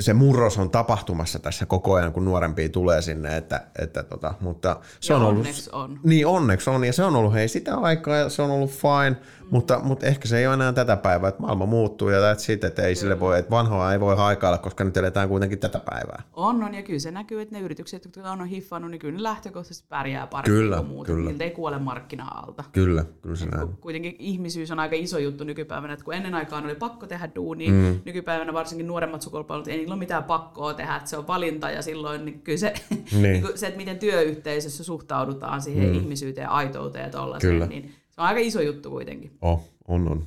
se 0.00 0.14
murros 0.14 0.58
on 0.58 0.70
tapahtumassa 0.70 1.38
tässä 1.38 1.66
koko 1.66 1.94
ajan, 1.94 2.12
kun 2.12 2.24
nuorempia 2.24 2.68
tulee 2.68 3.02
sinne, 3.02 3.36
että, 3.36 3.66
että 3.78 4.02
tota, 4.02 4.34
mutta 4.40 4.76
se 5.00 5.12
ja 5.12 5.16
on 5.16 5.22
ollut, 5.22 5.38
onneksi 5.38 5.70
on. 5.72 6.00
Niin, 6.02 6.26
onneksi 6.26 6.70
on, 6.70 6.84
ja 6.84 6.92
se 6.92 7.04
on 7.04 7.16
ollut 7.16 7.32
hei 7.32 7.48
sitä 7.48 7.76
aikaa, 7.76 8.16
ja 8.16 8.28
se 8.28 8.42
on 8.42 8.50
ollut 8.50 8.70
fine, 8.70 9.10
mm. 9.10 9.46
mutta, 9.50 9.80
mutta 9.82 10.06
ehkä 10.06 10.28
se 10.28 10.38
ei 10.38 10.46
ole 10.46 10.54
enää 10.54 10.72
tätä 10.72 10.96
päivää, 10.96 11.28
että 11.28 11.42
maailma 11.42 11.66
muuttuu, 11.66 12.08
ja 12.08 12.18
that's 12.18 12.52
it, 12.52 12.64
että 12.64 12.82
ei 12.82 12.88
kyllä. 12.88 13.00
sille 13.00 13.20
voi, 13.20 13.38
että 13.38 13.50
vanhoa 13.50 13.92
ei 13.92 14.00
voi 14.00 14.16
haikailla, 14.16 14.58
koska 14.58 14.84
nyt 14.84 14.96
eletään 14.96 15.28
kuitenkin 15.28 15.58
tätä 15.58 15.80
päivää. 15.90 16.22
On, 16.32 16.64
on, 16.64 16.74
ja 16.74 16.82
kyllä 16.82 16.98
se 16.98 17.10
näkyy, 17.10 17.40
että 17.40 17.54
ne 17.54 17.60
yritykset, 17.60 18.04
jotka 18.04 18.30
on 18.30 18.46
hiffannut, 18.46 18.90
niin 18.90 18.98
kyllä 18.98 19.16
ne 19.16 19.22
lähtökohtaisesti 19.22 19.86
pärjää 19.88 20.26
paremmin 20.26 20.60
kyllä, 20.60 20.76
kuin 20.76 20.88
muut, 20.88 21.06
kyllä. 21.06 21.30
ei 21.40 21.50
kuole 21.50 21.78
markkina-alta. 21.78 22.64
Kyllä, 22.72 23.04
kyllä 23.22 23.36
se 23.36 23.46
näin. 23.46 23.68
Kuitenkin 23.68 24.16
ihmisyys 24.18 24.70
on 24.70 24.80
aika 24.80 24.96
iso 24.96 25.18
juttu 25.18 25.44
nykypäivänä, 25.44 25.92
että 25.92 26.04
kun 26.04 26.14
ennen 26.14 26.34
aikaan 26.34 26.64
oli 26.64 26.74
pakko 26.74 27.06
tehdä 27.06 27.28
duunia, 27.34 27.70
mm. 27.70 28.00
nykypäivänä 28.04 28.52
varsinkin 28.52 28.86
nuoremmat 28.86 29.22
sukupolvet 29.22 29.37
tulkkipalvelut, 29.38 29.68
ei 29.68 29.76
niillä 29.76 29.92
ole 29.94 29.98
mitään 29.98 30.24
pakkoa 30.24 30.74
tehdä, 30.74 30.96
että 30.96 31.10
se 31.10 31.16
on 31.16 31.26
valinta 31.26 31.70
ja 31.70 31.82
silloin 31.82 32.24
niin 32.24 32.40
kyllä 32.42 32.58
se, 32.58 32.74
Niin. 32.90 33.06
niin. 33.22 33.44
se, 33.54 33.66
että 33.66 33.76
miten 33.78 33.98
työyhteisössä 33.98 34.84
suhtaudutaan 34.84 35.62
siihen 35.62 35.84
Mm. 35.84 35.90
mm. 35.90 35.94
ihmisyyteen 35.94 36.48
aitouteen 36.48 37.04
ja 37.04 37.10
tollaiseen, 37.10 37.68
niin 37.68 37.94
se 38.10 38.20
on 38.20 38.26
aika 38.26 38.40
iso 38.40 38.60
juttu 38.60 38.90
kuitenkin. 38.90 39.36
Oh, 39.42 39.68
on, 39.88 40.08
on. 40.08 40.26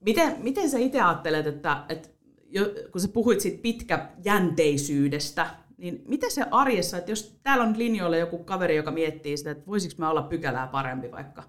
Miten, 0.00 0.36
miten 0.38 0.70
sä 0.70 0.78
itse 0.78 1.00
ajattelet, 1.00 1.46
että, 1.46 1.84
että 1.88 2.08
jo, 2.50 2.64
kun 2.92 3.00
sä 3.00 3.08
puhuit 3.08 3.40
siitä 3.40 3.62
pitkäjänteisyydestä, 3.62 5.46
niin 5.78 6.02
miten 6.08 6.30
se 6.30 6.44
arjessa, 6.50 6.98
että 6.98 7.10
jos 7.10 7.38
täällä 7.42 7.64
on 7.64 7.78
linjoilla 7.78 8.16
joku 8.16 8.38
kaveri, 8.38 8.76
joka 8.76 8.90
miettii 8.90 9.36
sitä, 9.36 9.50
että 9.50 9.66
voisiko 9.66 9.94
mä 9.98 10.10
olla 10.10 10.22
pykälää 10.22 10.66
parempi 10.66 11.10
vaikka 11.10 11.42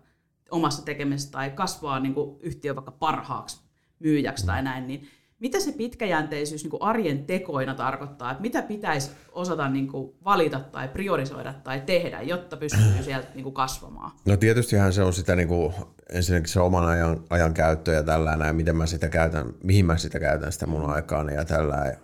omassa 0.52 0.86
tekemisessä 0.86 1.32
tai 1.32 1.50
kasvaa 1.52 2.00
niin 2.00 2.14
kuin 2.14 2.38
yhtiö 2.42 2.76
vaikka 2.76 2.92
parhaaksi 2.92 3.62
myyjäksi 4.00 4.46
tai 4.46 4.64
näin, 4.64 4.88
niin 4.88 5.08
mitä 5.44 5.60
se 5.60 5.72
pitkäjänteisyys 5.72 6.64
niin 6.64 6.72
kuin 6.72 6.82
arjen 6.82 7.26
tekoina 7.26 7.76
tarkoittaa, 7.76 8.32
että 8.32 8.42
mitä 8.42 8.62
pitäisi 8.62 9.12
osata 9.32 9.70
niin 9.70 9.88
kuin 9.88 10.14
valita 10.26 10.60
tai 10.60 10.88
priorisoida 10.88 11.54
tai 11.54 11.82
tehdä, 11.86 12.22
jotta 12.22 12.58
pystyy 12.58 12.82
sieltä 13.04 13.28
niin 13.36 13.44
kuin 13.44 13.54
kasvamaan? 13.54 14.12
No 14.26 14.38
tietystihän 14.38 14.94
se 14.94 15.04
on 15.04 15.14
sitä 15.14 15.36
niin 15.36 15.48
kuin, 15.48 15.74
ensinnäkin 16.10 16.50
se 16.50 16.60
oman 16.60 16.86
ajan, 16.86 17.24
ajan 17.30 17.54
käyttö 17.54 17.92
ja 17.92 18.04
tällä 18.04 18.36
näin, 18.36 18.56
miten 18.56 18.76
mä 18.76 18.86
sitä 18.86 19.10
käytän, 19.10 19.46
mihin 19.64 19.86
mä 19.86 19.98
sitä 19.98 20.20
käytän 20.20 20.52
sitä 20.52 20.68
mun 20.68 20.90
aikaani 20.90 21.34
ja 21.34 21.46
tällä. 21.46 21.76
Ja, 21.76 21.98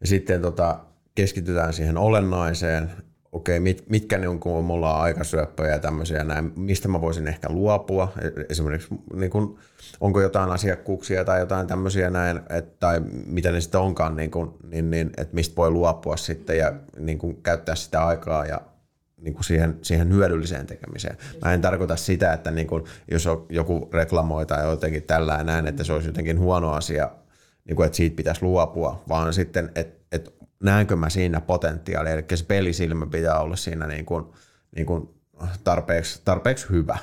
ja 0.00 0.06
sitten 0.06 0.42
tota, 0.42 0.78
keskitytään 1.14 1.72
siihen 1.72 1.98
olennaiseen, 1.98 2.90
okei, 3.32 3.60
mit, 3.60 3.84
mitkä 3.90 4.18
niin 4.18 4.40
kun 4.40 4.64
mulla 4.64 4.94
on 4.94 5.02
aikasyöppöjä 5.02 5.72
ja 5.72 5.78
tämmöisiä 5.78 6.24
näin, 6.24 6.52
mistä 6.56 6.88
mä 6.88 7.00
voisin 7.00 7.28
ehkä 7.28 7.48
luopua, 7.50 8.12
E- 8.20 8.44
esimerkiksi 8.48 8.94
niin 9.14 9.30
kun, 9.30 9.58
onko 10.00 10.20
jotain 10.20 10.50
asiakkuuksia 10.50 11.24
tai 11.24 11.40
jotain 11.40 11.66
tämmöisiä 11.66 12.10
näin, 12.10 12.40
et, 12.50 12.78
tai 12.78 13.00
mitä 13.26 13.52
ne 13.52 13.60
sitten 13.60 13.80
onkaan, 13.80 14.16
niin 14.16 14.30
kun, 14.30 14.58
niin, 14.70 14.90
niin, 14.90 15.10
että 15.16 15.34
mistä 15.34 15.56
voi 15.56 15.70
luopua 15.70 16.16
sitten 16.16 16.58
ja 16.58 16.72
niin 16.98 17.18
kun, 17.18 17.42
käyttää 17.42 17.74
sitä 17.74 18.06
aikaa 18.06 18.46
ja 18.46 18.60
niin 19.16 19.34
kuin 19.34 19.44
siihen, 19.44 19.78
siihen 19.82 20.12
hyödylliseen 20.12 20.66
tekemiseen. 20.66 21.16
Mä 21.44 21.52
en 21.52 21.60
tarkoita 21.60 21.96
sitä, 21.96 22.32
että 22.32 22.50
niin 22.50 22.66
kuin, 22.66 22.84
jos 23.10 23.26
on 23.26 23.46
joku 23.48 23.88
reklamoi 23.92 24.46
tai 24.46 24.64
jotenkin 24.64 25.02
tällä 25.02 25.44
näin, 25.44 25.66
että 25.66 25.84
se 25.84 25.92
olisi 25.92 26.08
jotenkin 26.08 26.38
huono 26.38 26.72
asia, 26.72 27.10
niin 27.64 27.76
kuin, 27.76 27.86
että 27.86 27.96
siitä 27.96 28.16
pitäisi 28.16 28.42
luopua, 28.42 29.02
vaan 29.08 29.32
sitten, 29.32 29.72
että 29.74 30.01
näenkö 30.62 30.96
mä 30.96 31.10
siinä 31.10 31.40
potentiaalia, 31.40 32.12
eli 32.12 32.24
se 32.34 32.44
pelisilmä 32.44 33.06
pitää 33.06 33.40
olla 33.40 33.56
siinä 33.56 33.86
niin 33.86 34.04
kuin, 34.04 34.24
niin 34.76 34.86
kuin 34.86 35.08
tarpeeksi, 35.64 36.22
tarpeeksi 36.24 36.66
hyvä. 36.70 36.98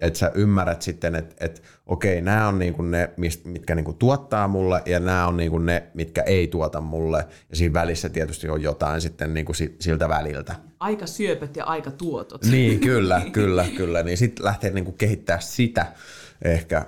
Että 0.00 0.18
sä 0.18 0.30
ymmärrät 0.34 0.82
sitten, 0.82 1.14
että, 1.14 1.44
että 1.44 1.60
okei, 1.86 2.20
nämä 2.20 2.48
on 2.48 2.58
niinku 2.58 2.82
ne, 2.82 3.10
mitkä 3.44 3.74
niinku 3.74 3.92
tuottaa 3.92 4.48
mulle, 4.48 4.82
ja 4.86 5.00
nämä 5.00 5.26
on 5.26 5.36
niinku 5.36 5.58
ne, 5.58 5.82
mitkä 5.94 6.22
ei 6.22 6.48
tuota 6.48 6.80
mulle. 6.80 7.26
Ja 7.50 7.56
siinä 7.56 7.72
välissä 7.72 8.08
tietysti 8.08 8.48
on 8.48 8.62
jotain 8.62 9.00
sitten 9.00 9.34
niinku 9.34 9.54
si- 9.54 9.76
siltä 9.80 10.08
väliltä. 10.08 10.54
Aika 10.80 11.06
syöpöt 11.06 11.56
ja 11.56 11.64
aika 11.64 11.90
tuotot. 11.90 12.44
Niin, 12.44 12.80
kyllä, 12.80 13.22
kyllä, 13.32 13.66
kyllä. 13.76 14.02
Niin 14.02 14.18
sitten 14.18 14.44
lähtee 14.44 14.70
niinku 14.70 14.92
kehittää 14.92 15.40
sitä 15.40 15.86
ehkä 16.42 16.86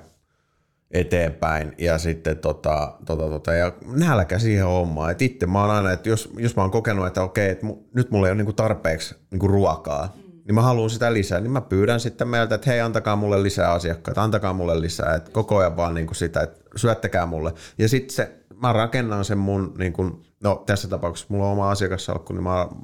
eteenpäin 0.96 1.74
ja 1.78 1.98
sitten 1.98 2.38
tota, 2.38 2.92
tota, 3.06 3.28
tota, 3.28 3.54
ja 3.54 3.72
nälkä 3.86 4.38
siihen 4.38 4.66
hommaan. 4.66 5.10
Et 5.10 5.22
itse 5.22 5.46
mä 5.46 5.60
oon 5.60 5.70
aina, 5.70 5.92
että 5.92 6.08
jos, 6.08 6.32
jos 6.36 6.56
mä 6.56 6.62
oon 6.62 6.70
kokenut, 6.70 7.06
että 7.06 7.22
okei, 7.22 7.50
että 7.50 7.66
mu, 7.66 7.76
nyt 7.94 8.10
mulla 8.10 8.26
ei 8.26 8.30
ole 8.30 8.36
niinku 8.36 8.52
tarpeeksi 8.52 9.14
niinku 9.30 9.48
ruokaa, 9.48 10.14
mm. 10.16 10.32
niin 10.44 10.54
mä 10.54 10.62
haluan 10.62 10.90
sitä 10.90 11.12
lisää, 11.12 11.40
niin 11.40 11.50
mä 11.50 11.60
pyydän 11.60 12.00
sitten 12.00 12.28
meiltä, 12.28 12.54
että 12.54 12.70
hei, 12.70 12.80
antakaa 12.80 13.16
mulle 13.16 13.42
lisää 13.42 13.72
asiakkaita, 13.72 14.22
antakaa 14.22 14.52
mulle 14.52 14.80
lisää, 14.80 15.14
että 15.14 15.30
koko 15.30 15.56
ajan 15.56 15.76
vaan 15.76 15.94
niinku 15.94 16.14
sitä, 16.14 16.40
että 16.40 16.60
syöttäkää 16.76 17.26
mulle. 17.26 17.52
Ja 17.78 17.88
sitten 17.88 18.14
se, 18.14 18.36
mä 18.62 18.72
rakennan 18.72 19.24
sen 19.24 19.38
mun, 19.38 19.74
niinku, 19.78 20.20
no 20.42 20.62
tässä 20.66 20.88
tapauksessa 20.88 21.26
mulla 21.30 21.46
on 21.46 21.52
oma 21.52 21.70
asiakassalkku, 21.70 22.32
niin 22.32 22.42
mä 22.42 22.58
oon 22.58 22.82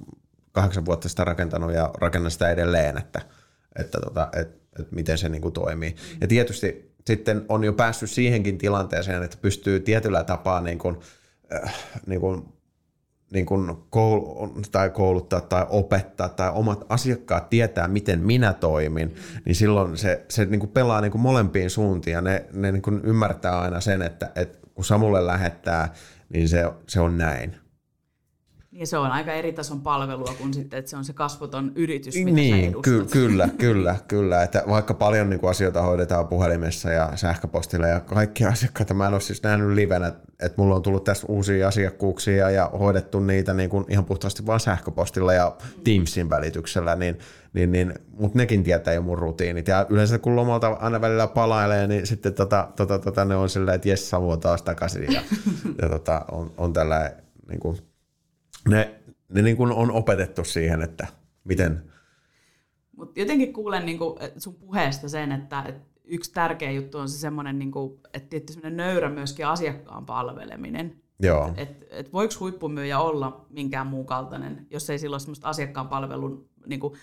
kahdeksan 0.53 0.85
vuotta 0.85 1.09
sitä 1.09 1.25
rakentanut 1.25 1.75
ja 1.75 1.91
rakennan 2.01 2.31
sitä 2.31 2.51
edelleen, 2.51 2.99
että, 2.99 3.21
että, 3.79 4.01
tota, 4.01 4.29
että, 4.33 4.63
että 4.81 4.95
miten 4.95 5.19
se 5.19 5.29
niinku 5.29 5.51
toimii. 5.51 5.97
Ja 6.21 6.27
tietysti 6.27 6.92
sitten 7.07 7.45
on 7.49 7.65
jo 7.65 7.73
päässyt 7.73 8.11
siihenkin 8.11 8.59
tilanteeseen, 8.59 9.23
että 9.23 9.37
pystyy 9.41 9.81
tietyllä 9.81 10.25
tapaa 10.25 10.61
niin 10.61 10.79
kuin, 10.79 10.97
äh, 11.55 11.75
niin 12.07 12.21
kuin, 12.21 12.45
niin 13.33 13.47
kuin 13.47 13.71
koul- 13.71 14.61
tai 14.73 14.91
kouluttaa 14.91 15.41
tai 15.41 15.67
opettaa 15.69 16.29
tai 16.29 16.51
omat 16.55 16.85
asiakkaat 16.89 17.51
tietää, 17.51 17.89
miten 17.89 18.21
minä 18.21 18.53
toimin, 18.53 19.09
mm. 19.09 19.41
niin 19.45 19.55
silloin 19.55 19.97
se, 19.97 20.25
se 20.29 20.45
niin 20.45 20.61
kuin 20.61 20.71
pelaa 20.71 21.01
niin 21.01 21.13
kuin 21.13 21.23
molempiin 21.23 21.71
suuntiin 21.71 22.15
ja 22.15 22.21
ne, 22.21 22.45
ne 22.53 22.73
niin 22.73 22.83
kuin 22.83 23.01
ymmärtää 23.05 23.61
aina 23.61 23.81
sen, 23.81 24.03
että, 24.03 24.31
että 24.35 24.59
kun 24.75 24.85
Samulle 24.85 25.27
lähettää, 25.27 25.93
niin 26.29 26.49
se, 26.49 26.65
se 26.87 27.01
on 27.01 27.19
näin. 27.19 27.62
Niin 28.73 28.87
se 28.87 28.99
on 28.99 29.11
aika 29.11 29.33
eri 29.33 29.53
tason 29.53 29.81
palvelua 29.81 30.35
kuin 30.39 30.55
sitten, 30.55 30.79
että 30.79 30.91
se 30.91 30.97
on 30.97 31.05
se 31.05 31.13
kasvoton 31.13 31.73
yritys, 31.75 32.15
mitä 32.15 32.35
Niin, 32.35 32.83
ky- 32.83 33.07
kyllä, 33.11 33.49
kyllä, 33.59 33.97
kyllä. 34.09 34.43
Että 34.43 34.65
vaikka 34.69 34.95
paljon 34.95 35.31
niin 35.31 35.41
kuin 35.41 35.51
asioita 35.51 35.83
hoidetaan 35.83 36.29
puhelimessa 36.29 36.91
ja 36.91 37.13
sähköpostilla 37.17 37.87
ja 37.87 38.01
kaikki 38.01 38.45
asiakkaita, 38.45 38.95
mä 38.95 39.07
en 39.07 39.13
ole 39.13 39.21
siis 39.21 39.43
nähnyt 39.43 39.71
livenä, 39.71 40.07
että 40.43 40.53
mulla 40.57 40.75
on 40.75 40.83
tullut 40.83 41.05
tässä 41.05 41.27
uusia 41.29 41.69
asiakkuuksia 41.69 42.51
ja 42.51 42.71
hoidettu 42.79 43.21
niitä 43.21 43.55
niin 43.55 43.71
kuin 43.71 43.85
ihan 43.89 44.05
puhtaasti 44.05 44.47
vaan 44.47 44.61
sähköpostilla 44.61 45.33
ja 45.33 45.57
Teamsin 45.85 46.31
välityksellä, 46.31 46.97
niin, 46.97 47.19
niin, 47.53 47.73
niin 47.73 47.95
mutta 48.19 48.39
nekin 48.39 48.65
tietää 48.65 48.95
jo 48.95 49.03
mun 49.03 49.19
rutiinit. 49.19 49.69
Ja 49.69 49.87
yleensä 49.91 50.19
kun 50.19 50.37
lomalta 50.37 50.69
aina 50.69 51.01
välillä 51.01 51.27
palailee, 51.27 51.87
niin 51.87 52.07
sitten 52.07 52.35
tota, 52.35 52.69
tota, 52.77 52.99
tota, 52.99 53.25
ne 53.25 53.37
on 53.37 53.49
silleen, 53.49 53.75
että 53.75 53.89
jes, 53.89 54.11
Samu 54.11 54.31
on 54.31 54.41
taas 54.41 54.63
takaisin 54.63 55.13
ja, 55.13 55.23
ja 55.83 55.89
tota, 55.89 56.25
on, 56.31 56.53
on 56.57 56.73
tällä 56.73 57.13
niin 57.49 57.61
kuin, 57.61 57.77
ne, 58.69 58.95
ne 59.29 59.43
niin 59.43 59.57
kuin 59.57 59.73
on 59.73 59.91
opetettu 59.91 60.45
siihen, 60.45 60.83
että 60.83 61.07
miten, 61.45 61.83
Mutta 62.97 63.21
jotenkin 63.21 63.53
kuulen 63.53 63.87
niin 63.87 63.99
kuin, 63.99 64.19
sun 64.37 64.55
puheesta 64.55 65.09
sen, 65.09 65.33
että, 65.33 65.65
että 65.69 65.93
yksi 66.05 66.33
tärkeä 66.33 66.71
juttu 66.71 66.99
on 66.99 67.09
se 67.09 67.19
semmoinen, 67.19 67.59
niin 67.59 67.73
kuin, 67.73 68.01
että 68.15 68.29
tietty 68.29 68.53
semmoinen 68.53 68.77
nöyrä 68.77 69.11
myöskin 69.11 69.47
asiakkaan 69.47 70.07
palveleminen. 70.07 70.97
Joo. 71.21 71.53
Et, 71.57 71.87
et 71.91 72.13
voiko 72.13 72.35
huippumyyjä 72.41 72.99
olla 72.99 73.47
minkään 73.51 73.87
muun 73.87 74.07
kaltainen, 74.07 74.67
jos 74.71 74.91
ei 74.91 74.99
sillä 74.99 75.15
ole 75.15 75.21
semmoista 75.21 75.49
asiakkaan 75.49 75.89
palvelun, 75.89 76.49
niin 76.67 76.81
kuin, 76.81 76.95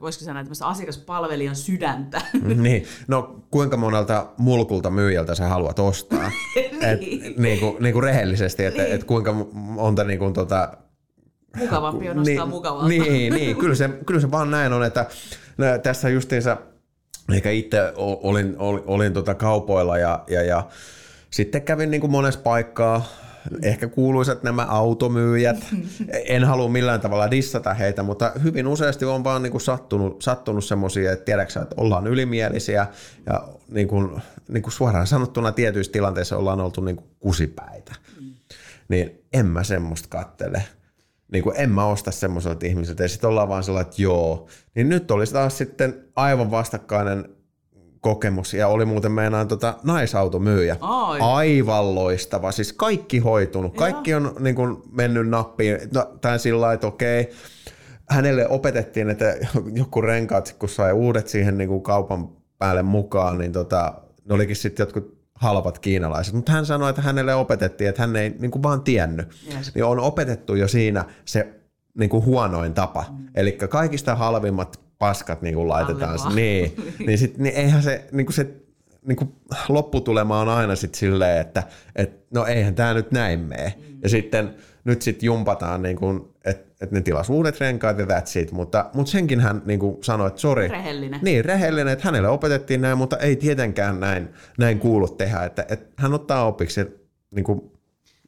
voisiko 0.00 0.24
sanoa, 0.24 0.42
tämmöistä 0.42 0.66
asiakaspalvelijan 0.66 1.56
sydäntä. 1.56 2.20
niin, 2.54 2.84
no 3.08 3.44
kuinka 3.50 3.76
monelta 3.76 4.26
mulkulta 4.38 4.90
myyjältä 4.90 5.34
sä 5.34 5.48
haluat 5.48 5.78
ostaa? 5.78 6.30
et, 6.80 7.00
niin, 7.38 7.60
kuin, 7.60 7.76
niin 7.82 7.92
kuin 7.92 8.02
rehellisesti, 8.02 8.64
että 8.64 8.86
et 8.86 9.04
kuinka 9.04 9.32
monta 9.52 10.04
niin 10.04 10.18
kuin, 10.18 10.32
tota, 10.32 10.72
Mukavampi 11.56 12.10
on 12.10 12.18
ostaa 12.18 12.46
mukavalta. 12.46 12.88
Niin, 12.88 13.32
niin 13.34 13.56
kyllä, 13.56 13.74
se, 13.74 13.88
kyllä 14.06 14.20
se 14.20 14.30
vaan 14.30 14.50
näin 14.50 14.72
on, 14.72 14.84
että 14.84 15.06
tässä 15.82 16.08
justiinsa 16.08 16.56
ehkä 17.32 17.50
itse 17.50 17.92
olin, 17.96 18.54
olin, 18.58 18.82
olin 18.86 19.12
tota 19.12 19.34
kaupoilla 19.34 19.98
ja, 19.98 20.24
ja, 20.28 20.42
ja 20.42 20.68
sitten 21.30 21.62
kävin 21.62 21.90
niin 21.90 22.00
kuin 22.00 22.10
monessa 22.10 22.40
paikkaa, 22.40 23.06
ehkä 23.62 23.88
kuuluisat 23.88 24.42
nämä 24.42 24.66
automyyjät. 24.68 25.56
En 26.28 26.44
halua 26.44 26.68
millään 26.68 27.00
tavalla 27.00 27.30
dissata 27.30 27.74
heitä, 27.74 28.02
mutta 28.02 28.32
hyvin 28.42 28.66
useasti 28.66 29.04
on 29.04 29.24
vaan 29.24 29.42
niin 29.42 29.50
kuin 29.50 29.60
sattunut, 29.60 30.22
sattunut 30.22 30.64
semmoisia, 30.64 31.12
että 31.12 31.24
tiedätkö, 31.24 31.60
että 31.60 31.74
ollaan 31.78 32.06
ylimielisiä 32.06 32.86
ja 33.26 33.48
niin 33.68 33.88
kuin, 33.88 34.22
niin 34.48 34.62
kuin 34.62 34.72
suoraan 34.72 35.06
sanottuna 35.06 35.52
tietyissä 35.52 35.92
tilanteissa 35.92 36.36
ollaan 36.36 36.60
oltu 36.60 36.80
niin 36.80 36.96
kuin 36.96 37.06
kusipäitä. 37.20 37.94
Niin 38.88 39.22
en 39.32 39.46
mä 39.46 39.64
semmoista 39.64 40.08
kattele 40.08 40.62
niin 41.32 41.44
kuin 41.44 41.56
en 41.58 41.70
mä 41.70 41.86
osta 41.86 42.10
semmoiselta 42.10 42.66
ihmiseltä, 42.66 43.02
ja 43.02 43.08
sitten 43.08 43.30
ollaan 43.30 43.48
vaan 43.48 43.62
sellainen, 43.62 43.90
että 43.90 44.02
joo. 44.02 44.46
Niin 44.74 44.88
nyt 44.88 45.10
olisi 45.10 45.32
taas 45.32 45.58
sitten 45.58 46.04
aivan 46.16 46.50
vastakkainen 46.50 47.24
kokemus, 48.00 48.54
ja 48.54 48.68
oli 48.68 48.84
muuten 48.84 49.12
meinaan 49.12 49.48
tota 49.48 49.74
naisautomyyjä. 49.82 50.76
Ai. 50.80 51.18
Aivan 51.20 51.94
loistava, 51.94 52.52
siis 52.52 52.72
kaikki 52.72 53.18
hoitunut, 53.18 53.76
kaikki 53.76 54.14
on 54.14 54.36
niin 54.40 54.54
kuin 54.54 54.76
mennyt 54.90 55.28
nappiin, 55.28 55.78
no, 55.94 56.18
tai 56.20 56.38
sillä 56.38 56.60
lailla, 56.60 56.74
että 56.74 56.86
okei, 56.86 57.30
hänelle 58.10 58.48
opetettiin, 58.48 59.10
että 59.10 59.36
joku 59.72 60.00
renkaat, 60.00 60.56
kun 60.58 60.68
sai 60.68 60.92
uudet 60.92 61.28
siihen 61.28 61.58
niin 61.58 61.68
kuin 61.68 61.82
kaupan 61.82 62.28
päälle 62.58 62.82
mukaan, 62.82 63.38
niin 63.38 63.52
tota, 63.52 63.94
ne 64.24 64.34
olikin 64.34 64.56
sitten 64.56 64.84
jotkut 64.84 65.21
halvat 65.42 65.78
kiinalaiset, 65.78 66.34
mutta 66.34 66.52
hän 66.52 66.66
sanoi, 66.66 66.90
että 66.90 67.02
hänelle 67.02 67.34
opetettiin, 67.34 67.88
että 67.88 68.02
hän 68.02 68.16
ei 68.16 68.34
niin 68.38 68.50
kuin 68.50 68.62
vaan 68.62 68.82
tiennyt. 68.82 69.28
Yes. 69.54 69.74
Niin 69.74 69.84
on 69.84 69.98
opetettu 69.98 70.54
jo 70.54 70.68
siinä 70.68 71.04
se 71.24 71.48
niin 71.98 72.10
kuin 72.10 72.24
huonoin 72.24 72.74
tapa. 72.74 73.04
Mm. 73.10 73.28
Eli 73.34 73.52
kaikista 73.52 74.14
halvimmat 74.14 74.80
paskat 74.98 75.42
niin 75.42 75.54
kuin 75.54 75.68
laitetaan. 75.68 76.18
Niin, 76.34 76.76
niin, 77.06 77.18
sit, 77.18 77.38
niin 77.38 77.54
eihän 77.54 77.82
se, 77.82 78.04
niin 78.12 78.26
kuin 78.26 78.34
se 78.34 78.56
niin 79.06 79.16
kuin 79.16 79.32
lopputulema 79.68 80.40
on 80.40 80.48
aina 80.48 80.76
sitten 80.76 80.98
silleen, 80.98 81.40
että 81.40 81.62
et, 81.96 82.26
no 82.30 82.46
eihän 82.46 82.74
tämä 82.74 82.94
nyt 82.94 83.12
näin 83.12 83.40
mene. 83.40 83.74
Mm. 83.78 83.98
Ja 84.02 84.08
sitten 84.08 84.54
nyt 84.84 85.02
sitten 85.02 85.26
jumpataan, 85.26 85.82
niin 85.82 85.96
kuin, 85.96 86.28
että 86.44 86.72
et 86.80 86.90
ne 86.90 87.00
tilas 87.00 87.30
uudet 87.30 87.60
renkaat 87.60 87.98
ja 87.98 88.04
that's 88.04 88.40
it. 88.40 88.52
Mutta, 88.52 88.90
mutta 88.94 89.12
senkin 89.12 89.40
hän 89.40 89.62
niin 89.64 89.80
kuin 89.80 90.04
sanoi, 90.04 90.28
että 90.28 90.40
sori. 90.40 90.68
Rehellinen. 90.68 91.20
Niin, 91.22 91.44
rehellinen, 91.44 91.92
että 91.92 92.04
hänelle 92.04 92.28
opetettiin 92.28 92.80
näin, 92.80 92.98
mutta 92.98 93.16
ei 93.16 93.36
tietenkään 93.36 94.00
näin, 94.00 94.28
näin 94.58 94.78
kuulu 94.78 95.08
tehdä. 95.08 95.44
Että, 95.44 95.66
että 95.68 96.02
hän 96.02 96.14
ottaa 96.14 96.46
opiksi, 96.46 96.80
että 96.80 96.98
niin 97.34 97.44
kuin, 97.44 97.72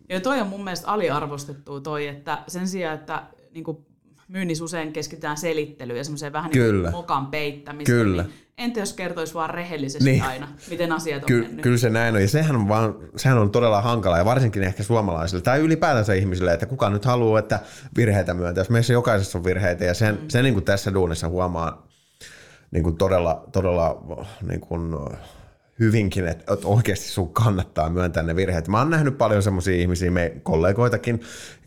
Ja 0.08 0.20
toi 0.20 0.40
on 0.40 0.46
mun 0.46 0.64
mielestä 0.64 0.88
aliarvostettu 0.88 1.80
toi, 1.80 2.06
että 2.06 2.38
sen 2.48 2.68
sijaan, 2.68 2.94
että 2.94 3.22
niin 3.54 3.64
kuin 3.64 3.78
myynnissä 4.28 4.64
usein 4.64 4.92
keskitytään 4.92 5.37
selittelyyn 5.37 5.98
ja 5.98 6.04
semmoiseen 6.04 6.32
vähän 6.32 6.50
niin 6.50 6.80
kuin 6.82 6.92
mokan 6.92 7.26
peittämiseen. 7.26 7.98
Kyllä. 7.98 8.22
Niin 8.22 8.43
entä 8.58 8.80
jos 8.80 8.92
kertoisi 8.92 9.34
vaan 9.34 9.50
rehellisesti 9.50 10.04
Niin. 10.10 10.22
aina, 10.22 10.48
miten 10.70 10.92
asiat 10.92 11.22
on 11.22 11.26
Ky- 11.26 11.40
mennyt? 11.42 11.62
kyllä 11.62 11.78
se 11.78 11.90
näin 11.90 12.14
on, 12.14 12.22
ja 12.22 12.28
sehän 12.28 12.56
on, 12.56 12.68
vaan, 12.68 12.94
sehän 13.16 13.38
on 13.38 13.50
todella 13.50 13.82
hankala, 13.82 14.18
ja 14.18 14.24
varsinkin 14.24 14.62
ehkä 14.62 14.82
suomalaisille, 14.82 15.42
tai 15.42 15.60
ylipäätänsä 15.60 16.14
ihmisille, 16.14 16.52
että 16.52 16.66
kuka 16.66 16.90
nyt 16.90 17.04
haluaa, 17.04 17.38
että 17.38 17.60
virheitä 17.96 18.34
myöntää. 18.34 18.60
Jos 18.60 18.70
meissä 18.70 18.92
jokaisessa 18.92 19.38
on 19.38 19.44
virheitä, 19.44 19.84
ja 19.84 19.94
sen, 19.94 20.14
mm. 20.14 20.28
sen 20.28 20.44
niin 20.44 20.54
kuin 20.54 20.64
tässä 20.64 20.94
duunissa 20.94 21.28
huomaa 21.28 21.86
niin 22.70 22.82
kuin 22.82 22.96
todella, 22.96 23.44
todella 23.52 24.04
niin 24.48 24.60
kuin 24.60 24.96
hyvinkin, 25.78 26.28
että, 26.28 26.54
että 26.54 26.66
oikeasti 26.68 27.08
sun 27.08 27.32
kannattaa 27.32 27.90
myöntää 27.90 28.22
ne 28.22 28.36
virheet. 28.36 28.68
Mä 28.68 28.78
oon 28.78 28.90
nähnyt 28.90 29.18
paljon 29.18 29.42
semmoisia 29.42 29.76
ihmisiä, 29.76 30.10
me 30.10 30.32
kollegoitakin, 30.42 31.20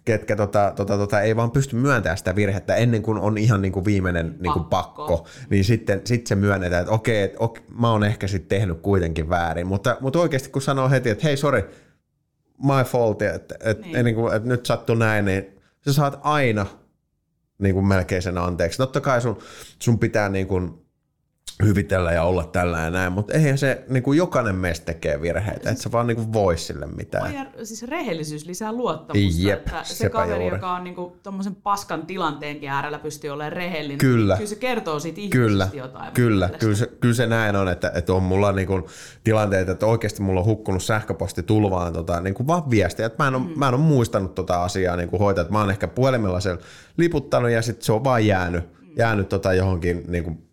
ketkä 0.08 0.36
tota, 0.36 0.74
tota, 0.76 0.98
tota, 0.98 1.22
ei 1.22 1.36
vaan 1.36 1.52
pysty 1.52 1.76
myöntämään 1.76 2.18
sitä 2.18 2.36
virhettä 2.36 2.76
ennen 2.76 3.02
kuin 3.02 3.18
on 3.18 3.38
ihan 3.38 3.62
niin 3.62 3.72
kuin 3.72 3.86
viimeinen 3.86 4.36
niin 4.40 4.54
kuin 4.54 4.66
pakko. 4.66 5.08
Pakko. 5.08 5.28
Niin 5.50 5.64
sitten 5.64 6.02
sit 6.06 6.28
se 6.28 6.36
myönnetään, 6.36 6.82
että 6.82 6.94
okei, 6.94 7.22
että 7.22 7.38
ok, 7.40 7.60
mä 7.80 7.92
oon 7.92 8.04
ehkä 8.04 8.28
sitten 8.28 8.60
tehnyt 8.60 8.82
kuitenkin 8.82 9.30
väärin. 9.30 9.68
Mutta, 9.68 9.98
mutta 10.00 10.20
oikeasti 10.20 10.50
kun 10.50 10.62
sanoo 10.62 10.90
heti, 10.90 11.10
että 11.10 11.28
hei 11.28 11.38
sorry, 11.38 11.70
my 12.64 12.84
fault, 12.86 13.22
että, 13.22 13.56
että, 13.64 13.88
Niin. 13.88 14.06
niin. 14.06 14.16
kuin, 14.16 14.36
että 14.36 14.50
nyt 14.50 14.66
sattui 14.66 14.96
näin, 14.96 15.26
niin 15.26 15.60
sä 15.86 15.94
saat 15.94 16.20
aina 16.24 16.66
niin 17.60 17.74
kuin 17.76 17.86
melkein 17.86 18.22
sen 18.22 18.38
anteeksi. 18.38 18.78
Totta 18.78 19.02
kai 19.02 19.22
sun, 19.22 19.38
sun 19.80 20.00
pitää 20.00 20.30
niin 20.30 20.48
kuin 20.48 20.87
hyvitellä 21.64 22.12
ja 22.12 22.24
olla 22.24 22.44
tällä 22.44 22.80
ja 22.80 22.90
näin, 22.90 23.14
mutta 23.14 23.34
eihän 23.34 23.58
se, 23.58 23.84
niin 23.90 24.04
kuin 24.04 24.18
jokainen 24.18 24.56
meistä 24.56 24.86
tekee 24.86 25.22
virheitä, 25.22 25.70
että 25.70 25.84
sä 25.84 25.92
vaan 25.92 26.08
niin 26.08 26.16
kuin 26.16 26.34
voi 26.34 26.58
sille 26.58 26.86
mitään. 26.86 27.34
Ja 27.34 27.46
siis 27.64 27.84
rehellisyys 27.84 28.46
lisää 28.46 28.72
luottamusta, 28.72 29.42
Jep, 29.42 29.60
että 29.60 29.84
se 29.84 30.10
kaveri, 30.10 30.44
juuri. 30.44 30.56
joka 30.56 30.72
on 30.72 30.84
niinku 30.84 31.18
tommosen 31.24 31.56
paskan 31.56 32.06
tilanteenkin 32.06 32.70
äärellä 32.70 33.00
pystyy 33.00 33.30
olemaan 33.30 33.54
rehellinen, 33.54 33.98
Kyllä. 33.98 34.34
niin 34.34 34.38
kyllä 34.38 34.50
se 34.50 34.56
kertoo 34.56 35.00
siitä 35.00 35.22
Kyllä, 35.30 35.64
ihmisestä 35.64 35.78
jotain. 35.78 36.06
mun 36.06 36.14
kyllä, 36.14 36.50
kyllä 36.60 36.76
se, 36.76 36.88
kyllä 37.00 37.16
se 37.16 37.26
näin 37.26 37.56
on, 37.56 37.68
että, 37.68 37.92
että 37.96 38.14
on 38.14 38.24
mulla 38.24 38.52
niin 38.52 38.68
kuin 38.68 38.84
tilanteita, 39.24 39.72
että 39.72 39.86
oikeasti 39.86 40.22
mulla 40.22 40.40
on 40.40 40.46
hukkunut 40.46 40.84
sähköposti 40.84 41.44
tulvaan 41.44 41.94
tota, 41.94 42.22
niin 42.22 42.34
kuin 42.34 42.48
vaan 42.48 42.70
viestiä, 42.70 43.06
että 43.06 43.24
mä 43.24 43.28
en, 43.28 43.36
ole, 43.36 43.44
mm. 43.44 43.60
mä 43.60 43.68
en 43.68 43.74
ole 43.74 43.84
muistanut 43.84 44.36
tota 44.36 44.64
asiaa 44.64 44.96
niin 44.96 45.10
kuin 45.10 45.20
hoitaa, 45.20 45.42
että 45.42 45.54
mä 45.54 45.60
oon 45.60 45.70
ehkä 45.70 45.88
puhelimella 45.88 46.40
sen 46.40 46.58
liputtanut 46.98 47.52
ja 47.52 47.62
sitten 47.62 47.86
se 47.86 47.92
on 47.92 48.04
vaan 48.04 48.26
jäänyt, 48.26 48.64
mm. 48.64 48.88
jäänyt 48.98 49.30
tota 49.30 49.54
johonkin 49.54 50.04
niin 50.08 50.24
kuin 50.24 50.47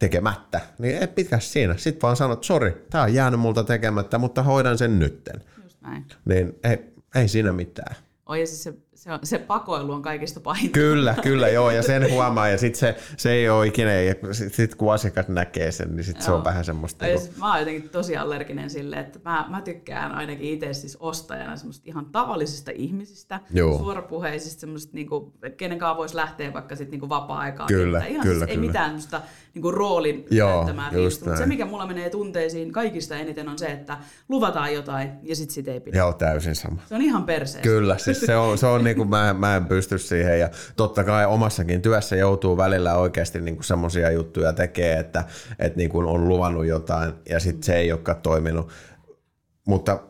tekemättä, 0.00 0.60
niin 0.78 0.98
ei 0.98 1.06
pitäisi 1.06 1.48
siinä. 1.48 1.76
Sitten 1.76 2.02
vaan 2.02 2.16
sanot, 2.16 2.44
sori, 2.44 2.86
tämä 2.90 3.04
on 3.04 3.14
jäänyt 3.14 3.40
multa 3.40 3.64
tekemättä, 3.64 4.18
mutta 4.18 4.42
hoidan 4.42 4.78
sen 4.78 4.98
nytten. 4.98 5.44
Just 5.62 5.82
näin. 5.82 6.06
Niin 6.24 6.58
ei, 6.64 6.78
ei 7.14 7.28
siinä 7.28 7.52
mitään. 7.52 7.96
Oi, 8.26 8.40
ja 8.40 8.46
siis 8.46 8.62
se, 8.62 8.74
se, 9.00 9.12
on, 9.12 9.18
se 9.24 9.38
pakoilu 9.38 9.92
on 9.92 10.02
kaikista 10.02 10.40
pahinta. 10.40 10.72
Kyllä, 10.72 11.14
kyllä 11.22 11.48
joo, 11.48 11.70
ja 11.70 11.82
sen 11.82 12.10
huomaa, 12.12 12.48
ja 12.48 12.58
sitten 12.58 12.80
se, 12.80 12.96
se 13.16 13.32
ei 13.32 13.48
ole 13.48 13.66
ikinä, 13.66 13.92
ja 13.92 14.14
sit, 14.32 14.54
sit 14.54 14.74
kun 14.74 14.92
asiakas 14.92 15.28
näkee 15.28 15.72
sen, 15.72 15.96
niin 15.96 16.04
sit 16.04 16.20
se 16.20 16.30
on 16.30 16.44
vähän 16.44 16.64
semmoista. 16.64 17.06
Ja 17.06 17.14
Niin 17.14 17.20
siis 17.20 17.36
mä 17.36 17.50
oon 17.50 17.58
jotenkin 17.58 17.88
tosi 17.88 18.16
allerginen 18.16 18.70
sille, 18.70 18.96
että 18.96 19.18
mä, 19.24 19.46
mä 19.48 19.60
tykkään 19.60 20.12
ainakin 20.12 20.48
itse 20.48 20.72
siis 20.72 20.96
ostajana 21.00 21.56
semmoista 21.56 21.84
ihan 21.86 22.06
tavallisista 22.06 22.70
ihmisistä, 22.74 23.40
Joo. 23.50 23.78
suorapuheisista, 23.78 24.60
semmoista 24.60 24.94
niinku, 24.94 25.32
kenen 25.56 25.78
kanssa 25.78 25.96
voisi 25.96 26.16
lähteä 26.16 26.52
vaikka 26.52 26.76
sit 26.76 26.90
niinku 26.90 27.08
vapaa-aikaan. 27.08 27.68
Kyllä, 27.68 28.04
ihan 28.04 28.22
kyllä, 28.22 28.38
siis 28.38 28.50
ei 28.50 28.56
kyllä. 28.56 28.66
mitään 28.66 28.86
semmoista 28.86 29.20
niinku 29.54 29.70
roolin 29.70 30.26
Joo, 30.30 30.66
fiilistä, 30.90 31.24
mutta 31.24 31.40
se 31.40 31.46
mikä 31.46 31.66
mulla 31.66 31.86
menee 31.86 32.10
tunteisiin 32.10 32.72
kaikista 32.72 33.16
eniten 33.16 33.48
on 33.48 33.58
se, 33.58 33.66
että 33.66 33.98
luvataan 34.28 34.74
jotain 34.74 35.10
ja 35.22 35.36
sit 35.36 35.50
sit 35.50 35.68
ei 35.68 35.80
pidä. 35.80 35.98
Joo, 35.98 36.12
täysin 36.12 36.54
sama. 36.54 36.82
Se 36.88 36.94
on 36.94 37.02
ihan 37.02 37.24
perseestä. 37.24 37.68
Kyllä, 37.68 37.98
siis 37.98 38.20
se 38.20 38.36
on, 38.36 38.58
se 38.58 38.66
on 38.66 38.84
niin 38.90 38.96
kuin 38.96 39.08
mä, 39.08 39.34
mä 39.38 39.56
en 39.56 39.64
pysty 39.64 39.98
siihen 39.98 40.40
ja 40.40 40.48
totta 40.76 41.04
kai 41.04 41.26
omassakin 41.26 41.82
työssä 41.82 42.16
joutuu 42.16 42.56
välillä 42.56 42.94
oikeasti 42.94 43.40
niin 43.40 43.62
semmoisia 43.62 44.10
juttuja 44.10 44.52
tekee, 44.52 44.98
että, 44.98 45.24
että 45.58 45.76
niin 45.76 45.90
kuin 45.90 46.06
on 46.06 46.28
luvannut 46.28 46.66
jotain 46.66 47.12
ja 47.28 47.40
sitten 47.40 47.62
se 47.62 47.76
ei 47.76 47.92
olekaan 47.92 48.22
toiminut. 48.22 48.68
Mutta 49.66 50.00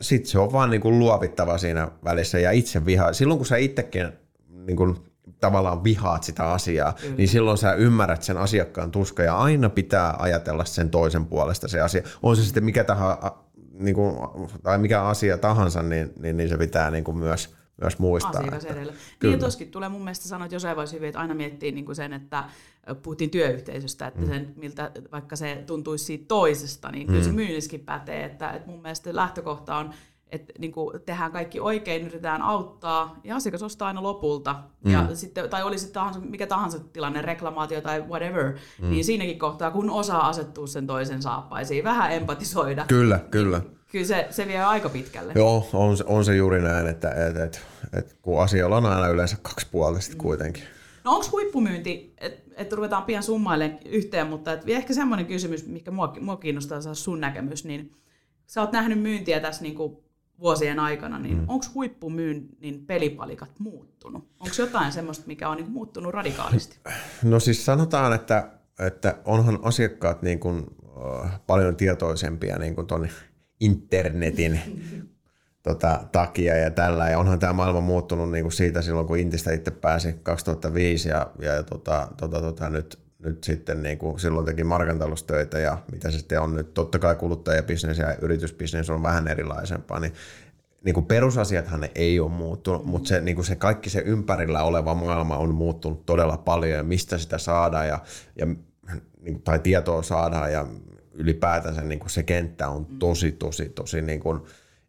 sitten 0.00 0.30
se 0.30 0.38
on 0.38 0.52
vaan 0.52 0.70
niin 0.70 0.80
kuin 0.80 0.98
luovittava 0.98 1.58
siinä 1.58 1.88
välissä 2.04 2.38
ja 2.38 2.50
itse 2.50 2.86
vihaa. 2.86 3.12
Silloin 3.12 3.38
kun 3.38 3.46
sä 3.46 3.56
itsekin 3.56 4.12
niin 4.48 4.76
kuin 4.76 4.96
tavallaan 5.40 5.84
vihaat 5.84 6.22
sitä 6.22 6.50
asiaa, 6.52 6.92
Kyllä. 6.92 7.14
niin 7.16 7.28
silloin 7.28 7.58
sä 7.58 7.72
ymmärrät 7.72 8.22
sen 8.22 8.36
asiakkaan 8.36 8.90
tuska 8.90 9.22
ja 9.22 9.38
aina 9.38 9.70
pitää 9.70 10.14
ajatella 10.18 10.64
sen 10.64 10.90
toisen 10.90 11.26
puolesta 11.26 11.68
se 11.68 11.80
asia. 11.80 12.02
On 12.22 12.36
se 12.36 12.44
sitten 12.44 12.64
mikä 12.64 12.84
tahansa, 12.84 13.32
niin 13.72 13.94
kuin, 13.94 14.16
tai 14.62 14.78
mikä 14.78 15.02
asia 15.02 15.38
tahansa, 15.38 15.82
niin, 15.82 16.12
niin, 16.20 16.36
niin 16.36 16.48
se 16.48 16.56
pitää 16.56 16.90
niin 16.90 17.04
kuin 17.04 17.16
myös, 17.16 17.54
myös 17.80 17.98
muistaa. 17.98 18.30
asiakas 18.30 18.64
että- 18.64 18.74
edellä. 18.74 18.92
Niin 18.92 19.00
Kyllä. 19.18 19.34
ja 19.34 19.40
toskin 19.40 19.70
tulee 19.70 19.88
mun 19.88 20.04
mielestä 20.04 20.28
sanoa, 20.28 20.44
että 20.44 20.54
jossain 20.54 20.76
voisi 20.76 20.96
hyvin, 20.96 21.08
että 21.08 21.20
aina 21.20 21.34
miettii 21.34 21.72
niin 21.72 21.84
kuin 21.84 21.96
sen, 21.96 22.12
että 22.12 22.44
puhuttiin 23.02 23.30
työyhteisöstä, 23.30 24.06
että 24.06 24.20
mm. 24.20 24.26
sen, 24.26 24.52
miltä, 24.56 24.90
vaikka 25.12 25.36
se 25.36 25.62
tuntuisi 25.66 26.04
siitä 26.04 26.24
toisesta, 26.28 26.90
niin 26.90 27.06
kyllä 27.06 27.22
se 27.22 27.32
myynnissäkin 27.32 27.80
pätee, 27.80 28.24
että, 28.24 28.50
että 28.50 28.68
mun 28.70 28.82
mielestä 28.82 29.16
lähtökohta 29.16 29.76
on, 29.76 29.90
että 30.32 30.52
niin 30.58 30.72
kuin 30.72 31.00
tehdään 31.06 31.32
kaikki 31.32 31.60
oikein, 31.60 32.02
yritetään 32.02 32.42
auttaa 32.42 33.20
ja 33.24 33.36
asiakas 33.36 33.62
ostaa 33.62 33.88
aina 33.88 34.02
lopulta. 34.02 34.56
Mm. 34.84 34.92
Ja 34.92 35.08
sitten, 35.14 35.50
tai 35.50 35.62
olisi 35.62 35.92
tahansa, 35.92 36.20
mikä 36.20 36.46
tahansa 36.46 36.78
tilanne, 36.78 37.22
reklamaatio 37.22 37.80
tai 37.80 38.00
whatever, 38.00 38.52
mm. 38.82 38.90
niin 38.90 39.04
siinäkin 39.04 39.38
kohtaa, 39.38 39.70
kun 39.70 39.90
osaa 39.90 40.28
asettua 40.28 40.66
sen 40.66 40.86
toisen 40.86 41.22
saappaisiin, 41.22 41.84
vähän 41.84 42.12
empatisoida, 42.12 42.84
Kyllä, 42.88 43.18
kyllä. 43.30 43.60
Kyllä 43.92 44.06
se, 44.06 44.26
se 44.30 44.46
vie 44.46 44.64
aika 44.64 44.88
pitkälle. 44.88 45.32
Joo, 45.36 45.68
on, 45.72 45.96
se- 45.96 46.04
on 46.06 46.24
se 46.24 46.36
juuri 46.36 46.62
näin, 46.62 46.86
että 46.86 47.10
et, 47.10 47.36
et, 47.36 47.62
et, 47.92 48.16
kun 48.22 48.42
asioilla 48.42 48.76
on 48.76 48.86
aina 48.86 49.08
yleensä 49.08 49.36
kaksi 49.42 49.66
puolta 49.70 50.00
sitten 50.00 50.18
kuitenkin. 50.18 50.62
No 51.04 51.12
onko 51.12 51.26
huippumyynti, 51.32 52.14
että 52.18 52.50
et 52.56 52.72
ruvetaan 52.72 53.02
pian 53.02 53.22
summailemaan 53.22 53.78
yhteen, 53.84 54.26
mutta 54.26 54.52
et 54.52 54.68
ehkä 54.68 54.94
semmoinen 54.94 55.26
kysymys, 55.26 55.66
mikä 55.66 55.90
mua, 55.90 56.16
mua 56.20 56.36
kiinnostaa 56.36 56.80
saada 56.80 56.94
sun 56.94 57.20
näkemys, 57.20 57.64
niin 57.64 57.92
sä 58.46 58.60
oot 58.60 58.72
nähnyt 58.72 59.00
myyntiä 59.00 59.40
tässä 59.40 59.62
niinku 59.62 60.04
vuosien 60.40 60.78
aikana, 60.78 61.18
niin 61.18 61.36
mm. 61.36 61.44
onko 61.48 61.66
huippumyynnin 61.74 62.86
pelipalikat 62.86 63.50
muuttunut? 63.58 64.28
Onko 64.40 64.54
jotain 64.58 64.92
semmoista, 64.92 65.26
mikä 65.26 65.48
on 65.48 65.56
niinku 65.56 65.72
muuttunut 65.72 66.14
radikaalisti? 66.14 66.78
No 67.24 67.40
siis 67.40 67.64
sanotaan, 67.64 68.12
että, 68.12 68.48
että 68.86 69.16
onhan 69.24 69.58
asiakkaat 69.62 70.22
niin 70.22 70.40
kuin, 70.40 70.66
äh, 71.24 71.40
paljon 71.46 71.76
tietoisempia 71.76 72.58
niin 72.58 72.74
kuin 72.74 72.86
ton 72.86 73.08
internetin 73.60 74.60
tota, 75.62 76.00
takia 76.12 76.56
ja 76.56 76.70
tällä. 76.70 77.08
Ja 77.08 77.18
onhan 77.18 77.38
tämä 77.38 77.52
maailma 77.52 77.80
muuttunut 77.80 78.30
niin 78.30 78.44
kuin 78.44 78.52
siitä 78.52 78.82
silloin, 78.82 79.06
kun 79.06 79.18
Intistä 79.18 79.52
itse 79.52 79.70
pääsi 79.70 80.12
2005 80.22 81.08
ja, 81.08 81.30
ja 81.38 81.62
tota, 81.62 82.08
tota, 82.16 82.40
tota, 82.40 82.70
nyt, 82.70 82.98
nyt 83.18 83.44
sitten 83.44 83.82
niin 83.82 83.98
kuin 83.98 84.20
silloin 84.20 84.46
teki 84.46 84.64
markantalustöitä 84.64 85.58
ja 85.58 85.78
mitä 85.92 86.10
se 86.10 86.18
sitten 86.18 86.40
on 86.40 86.54
nyt. 86.54 86.74
Totta 86.74 86.98
kai 86.98 87.16
kuluttajabisnes 87.16 87.98
ja 87.98 88.16
yritysbisnes 88.22 88.90
on 88.90 89.02
vähän 89.02 89.28
erilaisempaa, 89.28 90.00
niin 90.00 90.12
niin 90.84 90.94
kuin 90.94 91.06
perusasiathan 91.06 91.80
ne 91.80 91.90
ei 91.94 92.20
ole 92.20 92.30
muuttunut, 92.30 92.84
mutta 92.84 93.08
se, 93.08 93.20
niin 93.20 93.34
kuin 93.34 93.44
se 93.44 93.56
kaikki 93.56 93.90
se 93.90 94.02
ympärillä 94.06 94.62
oleva 94.62 94.94
maailma 94.94 95.36
on 95.36 95.54
muuttunut 95.54 96.06
todella 96.06 96.36
paljon 96.36 96.76
ja 96.76 96.82
mistä 96.82 97.18
sitä 97.18 97.38
saadaan 97.38 97.88
ja, 97.88 97.98
ja 98.36 98.46
niin 98.46 99.34
kuin, 99.34 99.42
tai 99.42 99.58
tietoa 99.58 100.02
saadaan 100.02 100.52
ja 100.52 100.66
ylipäätänsä 101.14 101.82
niin 101.82 101.98
kuin 101.98 102.10
se 102.10 102.22
kenttä 102.22 102.68
on 102.68 102.86
tosi, 102.86 103.32
tosi, 103.32 103.68
tosi 103.68 104.02
niin 104.02 104.20
kuin, 104.20 104.40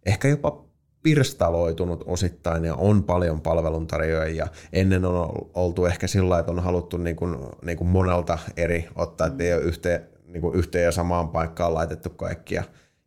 ehkä 0.06 0.28
jopa 0.28 0.66
pirstaloitunut 1.04 2.04
osittain 2.06 2.66
ja 2.66 2.76
on 2.76 3.04
paljon 3.04 3.42
palveluntarjoajia. 3.42 4.48
Ennen 4.74 5.06
on 5.06 5.48
oltu 5.54 5.86
ehkä 5.86 6.08
sillä 6.08 6.40
että 6.40 6.52
on 6.52 6.60
haluttu 6.60 6.98
niin 6.98 7.16
kuin, 7.16 7.38
niin 7.62 7.78
kuin 7.78 7.88
monelta 7.88 8.38
eri 8.58 8.88
ottaa, 8.96 9.28
että 9.28 9.44
ei 9.44 9.54
ole 9.54 9.62
yhteen, 9.62 10.08
niin 10.26 10.42
kuin 10.42 10.56
yhteen 10.56 10.86
ja 10.86 10.92
samaan 10.92 11.30
paikkaan 11.30 11.74
laitettu 11.74 12.10
kaikkia. 12.10 12.64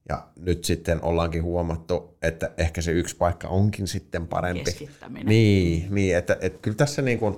Ja 0.08 0.28
nyt 0.36 0.64
sitten 0.64 1.04
ollaankin 1.04 1.42
huomattu, 1.42 2.16
että 2.22 2.50
ehkä 2.56 2.82
se 2.82 2.92
yksi 2.92 3.16
paikka 3.16 3.48
onkin 3.48 3.88
sitten 3.88 4.26
parempi. 4.26 4.64
Keskittäminen. 4.64 5.26
Niin, 5.26 5.94
niin 5.94 6.16
että, 6.16 6.36
että 6.40 6.58
kyllä 6.62 6.76
tässä 6.76 7.02
niin 7.02 7.18
kuin 7.18 7.36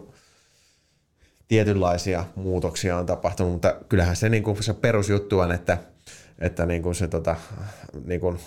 tietynlaisia 1.48 2.24
muutoksia 2.34 2.98
on 2.98 3.06
tapahtunut, 3.06 3.52
mutta 3.52 3.74
kyllähän 3.88 4.16
se, 4.16 4.28
niin 4.28 4.42
kuin 4.42 4.62
se 4.62 4.74
perusjuttu 4.74 5.38
on, 5.38 5.52
että, 5.52 5.78
että 6.38 6.66
niin 6.66 6.82
kuin 6.82 6.94
se 6.94 7.08
tota, 7.08 7.36
niin 8.04 8.20
kuin 8.20 8.38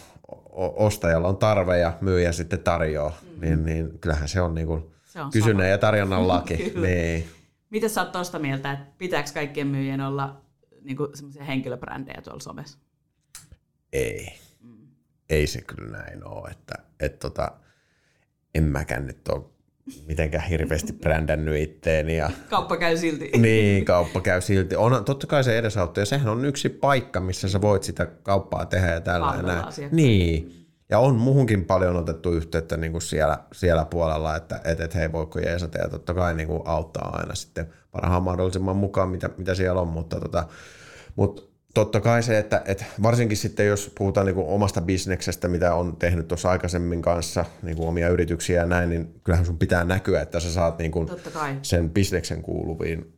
ostajalla 0.55 1.27
on 1.27 1.37
tarve 1.37 1.77
ja 1.77 1.93
myyjä 2.01 2.31
sitten 2.31 2.59
tarjoaa, 2.59 3.19
mm. 3.21 3.41
niin, 3.41 3.65
niin 3.65 3.99
kyllähän 3.99 4.27
se 4.27 4.41
on, 4.41 4.55
niin 4.55 4.67
kuin 4.67 4.83
Se 5.05 5.21
on 5.21 5.31
kysynnän 5.31 5.63
sama. 5.63 5.71
ja 5.71 5.77
tarjonnan 5.77 6.27
laki. 6.27 6.73
Niin. 6.81 7.27
Miten 7.69 7.89
sä 7.89 8.01
oot 8.01 8.11
tosta 8.11 8.39
mieltä, 8.39 8.71
että 8.71 8.85
pitääkö 8.97 9.29
kaikkien 9.33 9.67
myyjien 9.67 10.01
olla 10.01 10.41
niinku 10.81 11.09
semmoisia 11.13 11.43
henkilöbrändejä 11.43 12.21
tuolla 12.21 12.39
somessa? 12.39 12.77
Ei. 13.93 14.39
Ei 15.29 15.47
se 15.47 15.61
kyllä 15.61 15.97
näin 15.97 16.27
ole. 16.27 16.49
Että, 16.49 16.73
et 16.99 17.19
tota, 17.19 17.51
en 18.55 18.63
mäkään 18.63 19.07
nyt 19.07 19.27
ole 19.27 19.45
mitenkään 20.07 20.43
hirveästi 20.43 20.93
brändännyt 20.93 21.55
itteeni. 21.61 22.17
Ja, 22.17 22.29
Kauppa 22.49 22.77
käy 22.77 22.97
silti. 22.97 23.31
niin, 23.37 23.85
kauppa 23.85 24.21
käy 24.21 24.41
silti. 24.41 24.75
On, 24.75 25.05
totta 25.05 25.27
kai 25.27 25.43
se 25.43 25.57
edesauttaa. 25.57 26.01
Ja 26.01 26.05
sehän 26.05 26.27
on 26.27 26.45
yksi 26.45 26.69
paikka, 26.69 27.19
missä 27.19 27.49
sä 27.49 27.61
voit 27.61 27.83
sitä 27.83 28.05
kauppaa 28.05 28.65
tehdä 28.65 28.87
ja 28.87 29.01
tällä. 29.01 29.71
Niin. 29.91 30.55
Ja 30.89 30.99
on 30.99 31.15
muhunkin 31.15 31.65
paljon 31.65 31.95
otettu 31.95 32.31
yhteyttä 32.31 32.77
niin 32.77 32.91
kuin 32.91 33.01
siellä, 33.01 33.37
siellä 33.53 33.85
puolella, 33.85 34.35
että 34.35 34.61
et, 34.63 34.79
et 34.79 34.95
hei 34.95 35.11
voiko 35.11 35.39
jeesata 35.39 35.77
ja 35.77 35.89
totta 35.89 36.13
kai 36.13 36.33
niin 36.33 36.47
kuin 36.47 36.61
auttaa 36.65 37.17
aina 37.17 37.35
sitten 37.35 37.69
parhaan 37.91 38.23
mahdollisimman 38.23 38.75
mukaan, 38.75 39.09
mitä, 39.09 39.29
mitä 39.37 39.55
siellä 39.55 39.81
on, 39.81 39.87
mutta, 39.87 40.19
tota, 40.19 40.43
mutta 41.15 41.41
totta 41.79 42.01
kai 42.01 42.23
se, 42.23 42.37
että, 42.37 42.61
että 42.65 42.85
varsinkin 43.03 43.37
sitten 43.37 43.67
jos 43.67 43.91
puhutaan 43.97 44.25
niin 44.25 44.35
kuin 44.35 44.47
omasta 44.47 44.81
bisneksestä, 44.81 45.47
mitä 45.47 45.73
on 45.73 45.95
tehnyt 45.95 46.27
tuossa 46.27 46.49
aikaisemmin 46.49 47.01
kanssa, 47.01 47.45
niin 47.61 47.77
kuin 47.77 47.89
omia 47.89 48.09
yrityksiä 48.09 48.61
ja 48.61 48.65
näin, 48.65 48.89
niin 48.89 49.21
kyllähän 49.23 49.45
sun 49.45 49.57
pitää 49.57 49.83
näkyä, 49.83 50.21
että 50.21 50.39
sä 50.39 50.51
saat 50.53 50.77
niin 50.77 50.91
kuin 50.91 51.09
sen 51.61 51.89
bisneksen 51.89 52.41
kuuluviin. 52.41 53.13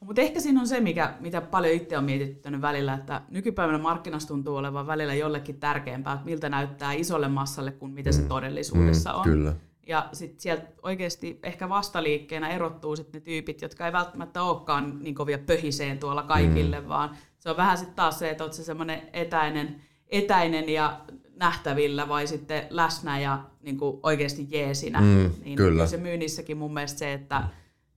Mutta 0.00 0.22
ehkä 0.22 0.40
siinä 0.40 0.60
on 0.60 0.68
se, 0.68 0.80
mikä, 0.80 1.14
mitä 1.20 1.40
paljon 1.40 1.74
itse 1.74 1.98
on 1.98 2.04
mietittänyt 2.04 2.60
välillä, 2.60 2.94
että 2.94 3.22
nykypäivänä 3.28 3.78
markkinassa 3.78 4.28
tuntuu 4.28 4.56
olevan 4.56 4.86
välillä 4.86 5.14
jollekin 5.14 5.60
tärkeämpää, 5.60 6.12
että 6.12 6.24
miltä 6.24 6.48
näyttää 6.48 6.92
isolle 6.92 7.28
massalle 7.28 7.72
kuin 7.72 7.92
mitä 7.92 8.12
se 8.12 8.22
mm. 8.22 8.28
todellisuudessa 8.28 9.12
mm, 9.12 9.18
on. 9.18 9.24
Kyllä. 9.24 9.52
Ja 9.86 10.08
sitten 10.12 10.40
sieltä 10.40 10.66
oikeasti 10.82 11.38
ehkä 11.42 11.68
vastaliikkeenä 11.68 12.48
erottuu 12.48 12.96
sitten 12.96 13.20
ne 13.20 13.24
tyypit, 13.24 13.62
jotka 13.62 13.86
ei 13.86 13.92
välttämättä 13.92 14.42
olekaan 14.42 14.98
niin 15.00 15.14
kovia 15.14 15.38
pöhiseen 15.38 15.98
tuolla 15.98 16.22
kaikille, 16.22 16.80
mm. 16.80 16.88
vaan 16.88 17.16
se 17.38 17.50
on 17.50 17.56
vähän 17.56 17.78
sitten 17.78 17.96
taas 17.96 18.18
se, 18.18 18.30
että 18.30 18.44
olet 18.44 18.54
se 18.54 18.64
semmoinen 18.64 19.02
etäinen, 19.12 19.82
etäinen 20.08 20.68
ja 20.68 21.00
nähtävillä 21.36 22.08
vai 22.08 22.26
sitten 22.26 22.66
läsnä 22.70 23.18
ja 23.20 23.44
niin 23.62 23.78
kuin 23.78 24.00
oikeasti 24.02 24.46
jeesinä. 24.50 25.00
Mm, 25.00 25.30
niin 25.44 25.56
kyllä. 25.56 25.86
se 25.86 25.96
myynnissäkin 25.96 26.56
mun 26.56 26.74
mielestä 26.74 26.98
se, 26.98 27.12
että 27.12 27.42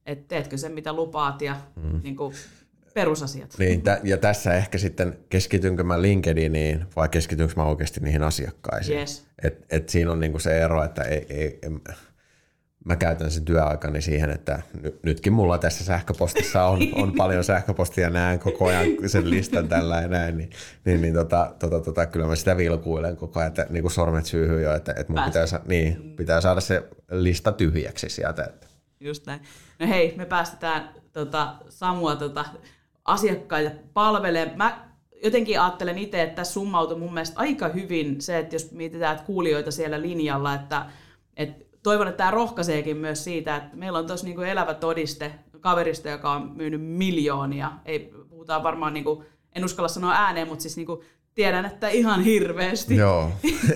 et 0.06 0.28
teetkö 0.28 0.58
sen 0.58 0.72
mitä 0.72 0.93
lupaat 0.93 1.41
ja 1.41 1.56
mm. 1.76 2.00
niin 2.04 2.15
kuin 2.15 2.36
perusasiat. 2.93 3.56
Niin, 3.60 3.84
ja 4.03 4.17
tässä 4.17 4.53
ehkä 4.53 4.77
sitten 4.77 5.17
keskitynkö 5.29 5.84
mä 5.84 6.01
LinkedIniin 6.01 6.86
vai 6.95 7.10
keskitynkö 7.10 7.53
mä 7.56 7.63
oikeasti 7.63 7.99
niihin 7.99 8.23
asiakkaisiin. 8.23 8.99
Yes. 8.99 9.25
Et, 9.43 9.65
et 9.69 9.89
siinä 9.89 10.12
on 10.12 10.19
niinku 10.19 10.39
se 10.39 10.62
ero, 10.62 10.84
että 10.84 11.03
ei, 11.03 11.25
ei, 11.29 11.60
en, 11.62 11.82
mä 12.86 12.95
käytän 12.95 13.32
sen 13.32 13.45
työaikani 13.45 14.01
siihen, 14.01 14.29
että 14.29 14.62
ny, 14.82 14.99
nytkin 15.03 15.34
mulla 15.34 15.58
tässä 15.58 15.84
sähköpostissa 15.84 16.65
on, 16.65 16.79
on 16.93 17.13
paljon 17.17 17.43
sähköpostia, 17.43 18.10
näen 18.10 18.39
koko 18.39 18.65
ajan 18.65 18.86
sen 19.08 19.29
listan 19.29 19.67
tällä 19.67 20.01
ja 20.01 20.08
näin, 20.08 20.38
niin, 20.38 20.49
niin, 20.86 21.01
niin 21.01 21.13
tota, 21.13 21.56
tota, 21.60 21.79
tota, 21.79 22.06
kyllä 22.06 22.27
mä 22.27 22.36
sitä 22.36 22.58
vilkuilen 22.58 23.17
koko 23.17 23.39
ajan, 23.39 23.47
että 23.47 23.67
niin 23.69 23.84
kuin 23.84 23.91
sormet 23.91 24.25
syyhyy 24.25 24.62
jo, 24.62 24.75
että, 24.75 24.93
että 24.97 25.13
mun 25.13 25.23
pitää, 25.23 25.45
niin, 25.65 26.13
pitää 26.15 26.41
saada 26.41 26.62
se 26.62 26.89
lista 27.12 27.51
tyhjäksi 27.51 28.10
sieltä. 28.10 28.43
Että. 28.43 28.67
Just 28.99 29.25
näin. 29.25 29.41
No 29.79 29.88
hei, 29.88 30.13
me 30.17 30.25
päästetään 30.25 30.89
tota, 31.13 31.56
Samua 31.69 32.15
tota, 32.15 32.45
asiakkaita 33.06 33.72
palvelee. 33.94 34.54
Mä 34.56 34.89
jotenkin 35.24 35.62
ajattelen 35.62 35.98
itse, 35.98 36.22
että 36.22 36.36
tässä 36.36 36.54
summautui 36.54 37.00
mun 37.00 37.13
mielestä 37.13 37.39
aika 37.39 37.68
hyvin 37.68 38.22
se, 38.22 38.38
että 38.38 38.56
jos 38.56 38.72
mietitään 38.72 39.13
että 39.13 39.26
kuulijoita 39.26 39.72
siellä 39.72 40.02
linjalla, 40.02 40.54
että, 40.54 40.86
että 41.38 41.66
toivon, 41.84 42.08
että 42.08 42.18
tämä 42.18 42.32
rohkaiseekin 42.32 42.98
myös 42.98 43.24
siitä, 43.24 43.56
että 43.56 43.76
meillä 43.76 44.00
on 44.00 44.08
tuossa 44.08 44.26
niinku 44.26 44.42
elävä 44.42 44.74
todiste 44.74 45.32
kaverista, 45.60 46.10
joka 46.10 46.32
on 46.32 46.52
myynyt 46.56 46.82
miljoonia. 46.82 47.72
Ei 47.86 48.13
puhutaan 48.30 48.63
varmaan, 48.63 48.94
niinku, 48.94 49.24
en 49.56 49.66
uskalla 49.66 49.88
sanoa 49.88 50.13
ääneen, 50.13 50.48
mutta 50.48 50.62
siis 50.62 50.78
niinku, 50.78 51.04
tiedän, 51.36 51.66
että 51.66 51.89
ihan 51.89 52.22
hirveästi. 52.22 52.96
Joo. 52.96 53.32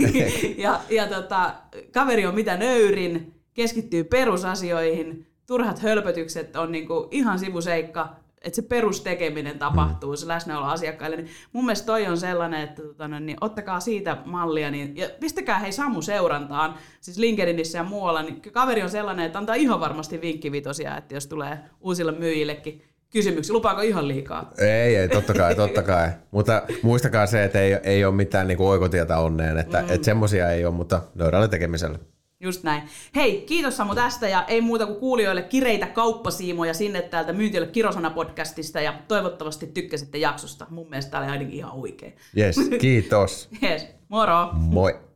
ja 0.57 0.79
ja 0.89 1.07
tota, 1.07 1.53
kaveri 1.91 2.25
on 2.25 2.35
mitä 2.35 2.57
nöyrin, 2.57 3.33
keskittyy 3.53 4.03
perusasioihin, 4.03 5.27
turhat 5.47 5.79
hölpötykset 5.79 6.55
on 6.55 6.71
niinku 6.71 7.07
ihan 7.11 7.39
sivuseikka, 7.39 8.15
että 8.41 8.55
se 8.55 8.61
perustekeminen 8.61 9.59
tapahtuu, 9.59 10.11
mm. 10.11 10.17
se 10.17 10.27
läsnäolo 10.27 10.65
asiakkaille, 10.65 11.17
niin 11.17 11.29
mun 11.53 11.65
mielestä 11.65 11.85
toi 11.85 12.07
on 12.07 12.17
sellainen, 12.17 12.61
että 12.61 12.81
tota, 12.81 13.07
no 13.07 13.19
niin 13.19 13.37
ottakaa 13.41 13.79
siitä 13.79 14.17
mallia, 14.25 14.71
niin, 14.71 14.97
ja 14.97 15.09
pistäkää 15.19 15.59
hei 15.59 15.71
Samu 15.71 16.01
seurantaan, 16.01 16.75
siis 17.01 17.17
LinkedInissä 17.17 17.77
ja 17.77 17.83
muualla, 17.83 18.21
niin 18.21 18.41
kaveri 18.41 18.83
on 18.83 18.89
sellainen, 18.89 19.25
että 19.25 19.39
antaa 19.39 19.55
ihan 19.55 19.79
varmasti 19.79 20.21
vinkkivitosia, 20.21 20.97
että 20.97 21.13
jos 21.13 21.27
tulee 21.27 21.59
uusille 21.81 22.11
myyjillekin 22.11 22.83
kysymyksiä, 23.09 23.53
lupaako 23.53 23.81
ihan 23.81 24.07
liikaa? 24.07 24.51
Ei, 24.57 24.95
ei, 24.95 25.09
totta 25.09 25.33
kai, 25.33 25.55
totta 25.55 25.83
kai. 25.83 26.09
mutta 26.31 26.61
muistakaa 26.81 27.27
se, 27.27 27.43
että 27.43 27.61
ei, 27.61 27.73
ei 27.83 28.05
ole 28.05 28.15
mitään 28.15 28.47
niin 28.47 28.57
kuin 28.57 28.67
oikotietä 28.67 29.17
onneen, 29.17 29.57
että, 29.57 29.81
mm. 29.81 29.89
että 29.89 30.05
semmoisia 30.05 30.51
ei 30.51 30.65
ole, 30.65 30.73
mutta 30.73 31.01
nöyrällä 31.15 31.47
tekemisellä. 31.47 31.99
Just 32.39 32.63
näin. 32.63 32.83
Hei, 33.15 33.41
kiitos 33.41 33.77
Samu 33.77 33.95
tästä 33.95 34.27
ja 34.27 34.45
ei 34.47 34.61
muuta 34.61 34.85
kuin 34.85 34.99
kuulijoille 34.99 35.41
kireitä 35.41 35.87
kauppasiimoja 35.87 36.73
sinne 36.73 37.01
täältä 37.01 37.33
Myyntiölle 37.33 37.67
Kirosana 37.67 38.09
podcastista 38.09 38.81
ja 38.81 38.93
toivottavasti 39.07 39.67
tykkäsitte 39.67 40.17
jaksosta. 40.17 40.67
Mun 40.69 40.89
mielestä 40.89 41.11
tämä 41.11 41.23
oli 41.23 41.31
ainakin 41.31 41.53
ihan 41.53 41.71
oikein. 41.71 42.15
Yes, 42.37 42.55
kiitos. 42.79 43.49
yes, 43.63 43.87
moro. 44.09 44.49
Moi. 44.53 45.06